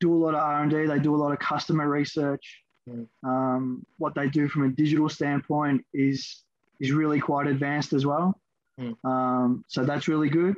do 0.00 0.14
a 0.14 0.16
lot 0.16 0.34
of 0.34 0.40
R&D. 0.40 0.86
They 0.86 0.98
do 0.98 1.14
a 1.14 1.18
lot 1.18 1.32
of 1.32 1.38
customer 1.40 1.88
research. 1.88 2.62
Mm. 2.88 3.06
Um, 3.22 3.86
what 3.98 4.14
they 4.14 4.28
do 4.28 4.48
from 4.48 4.64
a 4.64 4.68
digital 4.68 5.08
standpoint 5.08 5.84
is 5.92 6.42
is 6.78 6.92
really 6.92 7.20
quite 7.20 7.46
advanced 7.46 7.92
as 7.92 8.06
well. 8.06 8.38
Mm. 8.80 8.96
Um, 9.04 9.64
so 9.68 9.84
that's 9.84 10.08
really 10.08 10.28
good. 10.28 10.56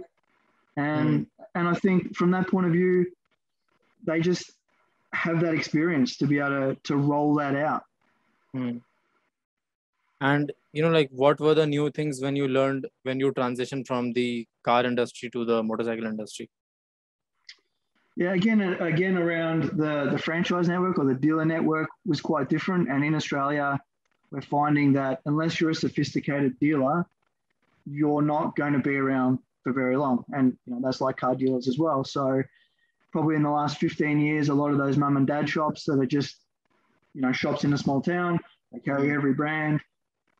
And 0.76 1.20
mm. 1.20 1.26
and 1.54 1.66
I 1.66 1.74
think 1.74 2.14
from 2.14 2.30
that 2.32 2.48
point 2.48 2.66
of 2.66 2.72
view, 2.72 3.06
they 4.06 4.20
just 4.20 4.52
have 5.12 5.40
that 5.40 5.54
experience 5.54 6.16
to 6.18 6.26
be 6.26 6.38
able 6.38 6.74
to, 6.74 6.76
to 6.84 6.96
roll 6.96 7.34
that 7.36 7.54
out. 7.56 7.82
Hmm. 8.52 8.78
And 10.20 10.52
you 10.72 10.82
know, 10.82 10.90
like 10.90 11.10
what 11.12 11.40
were 11.40 11.54
the 11.54 11.66
new 11.66 11.90
things 11.90 12.20
when 12.20 12.36
you 12.36 12.48
learned 12.48 12.86
when 13.04 13.20
you 13.20 13.32
transitioned 13.32 13.86
from 13.86 14.12
the 14.12 14.46
car 14.64 14.84
industry 14.84 15.30
to 15.30 15.44
the 15.44 15.62
motorcycle 15.62 16.06
industry? 16.06 16.50
Yeah, 18.16 18.32
again, 18.32 18.60
again 18.60 19.16
around 19.16 19.64
the 19.78 20.08
the 20.10 20.18
franchise 20.18 20.68
network 20.68 20.98
or 20.98 21.04
the 21.04 21.14
dealer 21.14 21.44
network 21.44 21.88
was 22.04 22.20
quite 22.20 22.48
different. 22.48 22.90
And 22.90 23.04
in 23.04 23.14
Australia, 23.14 23.78
we're 24.32 24.40
finding 24.40 24.92
that 24.94 25.20
unless 25.26 25.60
you're 25.60 25.70
a 25.70 25.74
sophisticated 25.74 26.58
dealer, 26.58 27.06
you're 27.86 28.22
not 28.22 28.56
going 28.56 28.72
to 28.72 28.80
be 28.80 28.96
around 28.96 29.38
for 29.62 29.72
very 29.72 29.96
long. 29.96 30.24
And 30.32 30.56
you 30.66 30.74
know 30.74 30.80
that's 30.82 31.00
like 31.00 31.16
car 31.16 31.36
dealers 31.36 31.68
as 31.68 31.78
well. 31.78 32.02
So 32.02 32.42
probably 33.12 33.36
in 33.36 33.42
the 33.42 33.50
last 33.50 33.78
15 33.78 34.20
years, 34.20 34.48
a 34.48 34.54
lot 34.54 34.70
of 34.70 34.78
those 34.78 34.96
mum 34.96 35.16
and 35.16 35.26
dad 35.26 35.48
shops 35.48 35.84
that 35.84 35.98
are 35.98 36.06
just, 36.06 36.36
you 37.14 37.22
know, 37.22 37.32
shops 37.32 37.64
in 37.64 37.72
a 37.72 37.78
small 37.78 38.00
town, 38.00 38.38
they 38.72 38.78
carry 38.80 39.12
every 39.12 39.32
brand. 39.32 39.80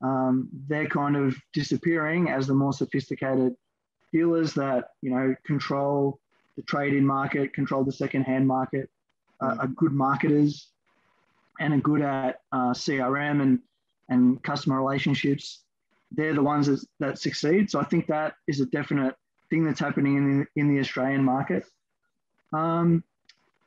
Um, 0.03 0.49
they're 0.69 0.89
kind 0.89 1.17
of 1.17 1.37
disappearing 1.53 2.31
as 2.31 2.47
the 2.47 2.55
more 2.55 2.73
sophisticated 2.73 3.55
dealers 4.13 4.55
that, 4.55 4.91
you 5.03 5.11
know, 5.11 5.35
control 5.45 6.21
the 6.57 6.63
trade-in 6.63 7.07
market, 7.07 7.53
control 7.53 7.85
the 7.85 7.93
second-hand 7.93 8.47
market, 8.47 8.91
uh, 9.41 9.57
are 9.61 9.69
good 9.69 9.93
marketers 9.93 10.69
and 11.61 11.75
are 11.75 11.79
good 11.79 12.03
at 12.03 12.41
uh, 12.53 12.73
CRM 12.73 13.43
and, 13.43 13.59
and 14.09 14.43
customer 14.43 14.77
relationships. 14.77 15.63
They're 16.11 16.35
the 16.35 16.43
ones 16.43 16.67
that, 16.67 16.85
that 17.01 17.19
succeed. 17.19 17.71
So 17.71 17.81
I 17.81 17.85
think 17.85 18.07
that 18.07 18.35
is 18.47 18.61
a 18.61 18.67
definite 18.67 19.15
thing 19.51 19.65
that's 19.65 19.81
happening 19.81 20.17
in, 20.17 20.47
in 20.57 20.73
the 20.73 20.81
Australian 20.81 21.25
market. 21.25 21.65
Um, 22.53 23.05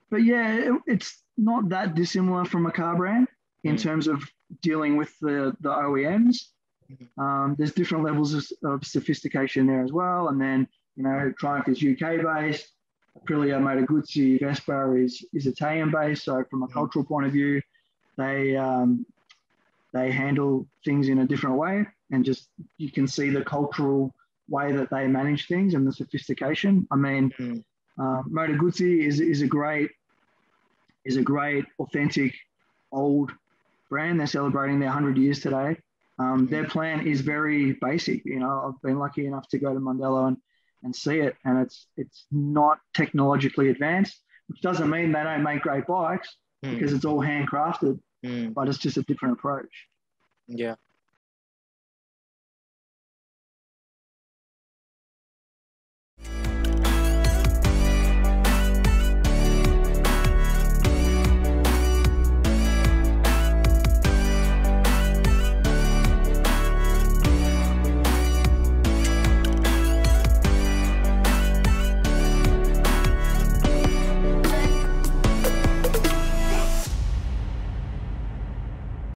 but 0.09 0.23
yeah, 0.23 0.55
it, 0.55 0.81
it's 0.87 1.21
not 1.37 1.69
that 1.69 1.95
dissimilar 1.95 2.45
from 2.45 2.65
a 2.65 2.71
car 2.71 2.95
brand 2.95 3.27
in 3.63 3.75
mm. 3.75 3.81
terms 3.81 4.07
of 4.07 4.23
dealing 4.61 4.97
with 4.97 5.17
the, 5.19 5.55
the 5.61 5.69
OEMs. 5.69 6.49
Mm-hmm. 6.91 7.21
Um, 7.21 7.55
there's 7.57 7.73
different 7.73 8.03
levels 8.03 8.33
of, 8.33 8.45
of, 8.63 8.85
sophistication 8.85 9.65
there 9.65 9.83
as 9.83 9.91
well. 9.91 10.27
And 10.27 10.39
then, 10.39 10.67
you 10.95 11.03
know, 11.03 11.33
Triumph 11.37 11.69
is 11.69 11.77
UK 11.77 12.21
based. 12.21 12.67
Aprilia 13.17 13.61
Moto 13.61 13.85
Guzzi 13.85 14.39
Vespa 14.39 14.93
is, 14.93 15.25
is 15.33 15.45
Italian 15.45 15.91
based. 15.91 16.25
So 16.25 16.43
from 16.49 16.63
a 16.63 16.67
mm. 16.67 16.73
cultural 16.73 17.05
point 17.05 17.27
of 17.27 17.31
view, 17.31 17.61
they, 18.17 18.55
um, 18.57 19.05
they 19.93 20.11
handle 20.11 20.67
things 20.83 21.07
in 21.07 21.19
a 21.19 21.27
different 21.27 21.57
way. 21.57 21.85
And 22.11 22.25
just 22.25 22.49
you 22.77 22.91
can 22.91 23.07
see 23.07 23.29
the 23.29 23.43
cultural 23.43 24.13
way 24.49 24.73
that 24.73 24.89
they 24.89 25.07
manage 25.07 25.47
things 25.47 25.73
and 25.73 25.87
the 25.87 25.93
sophistication. 25.93 26.85
I 26.91 26.97
mean, 26.97 27.63
Uh, 28.01 28.23
Moto 28.27 28.53
Guzzi 28.53 29.05
is, 29.05 29.19
is 29.19 29.41
a 29.41 29.47
great 29.47 29.91
is 31.05 31.17
a 31.17 31.21
great 31.21 31.65
authentic 31.79 32.33
old 32.91 33.31
brand. 33.89 34.19
They're 34.19 34.27
celebrating 34.27 34.79
their 34.79 34.89
100 34.89 35.17
years 35.17 35.39
today. 35.39 35.77
Um, 36.19 36.47
their 36.47 36.65
plan 36.65 37.07
is 37.07 37.21
very 37.21 37.73
basic. 37.73 38.23
You 38.25 38.39
know, 38.39 38.63
I've 38.67 38.81
been 38.81 38.99
lucky 38.99 39.25
enough 39.25 39.47
to 39.49 39.59
go 39.59 39.73
to 39.73 39.79
Mandello 39.79 40.27
and, 40.27 40.37
and 40.83 40.95
see 40.95 41.19
it, 41.19 41.35
and 41.45 41.59
it's 41.59 41.87
it's 41.97 42.25
not 42.31 42.79
technologically 42.95 43.69
advanced, 43.69 44.19
which 44.47 44.61
doesn't 44.61 44.89
mean 44.89 45.11
they 45.11 45.23
don't 45.23 45.43
make 45.43 45.61
great 45.61 45.85
bikes 45.87 46.35
mm. 46.63 46.73
because 46.73 46.93
it's 46.93 47.05
all 47.05 47.19
handcrafted, 47.19 47.99
mm. 48.25 48.53
but 48.53 48.67
it's 48.67 48.77
just 48.77 48.97
a 48.97 49.03
different 49.03 49.35
approach. 49.35 49.87
Yeah, 50.47 50.75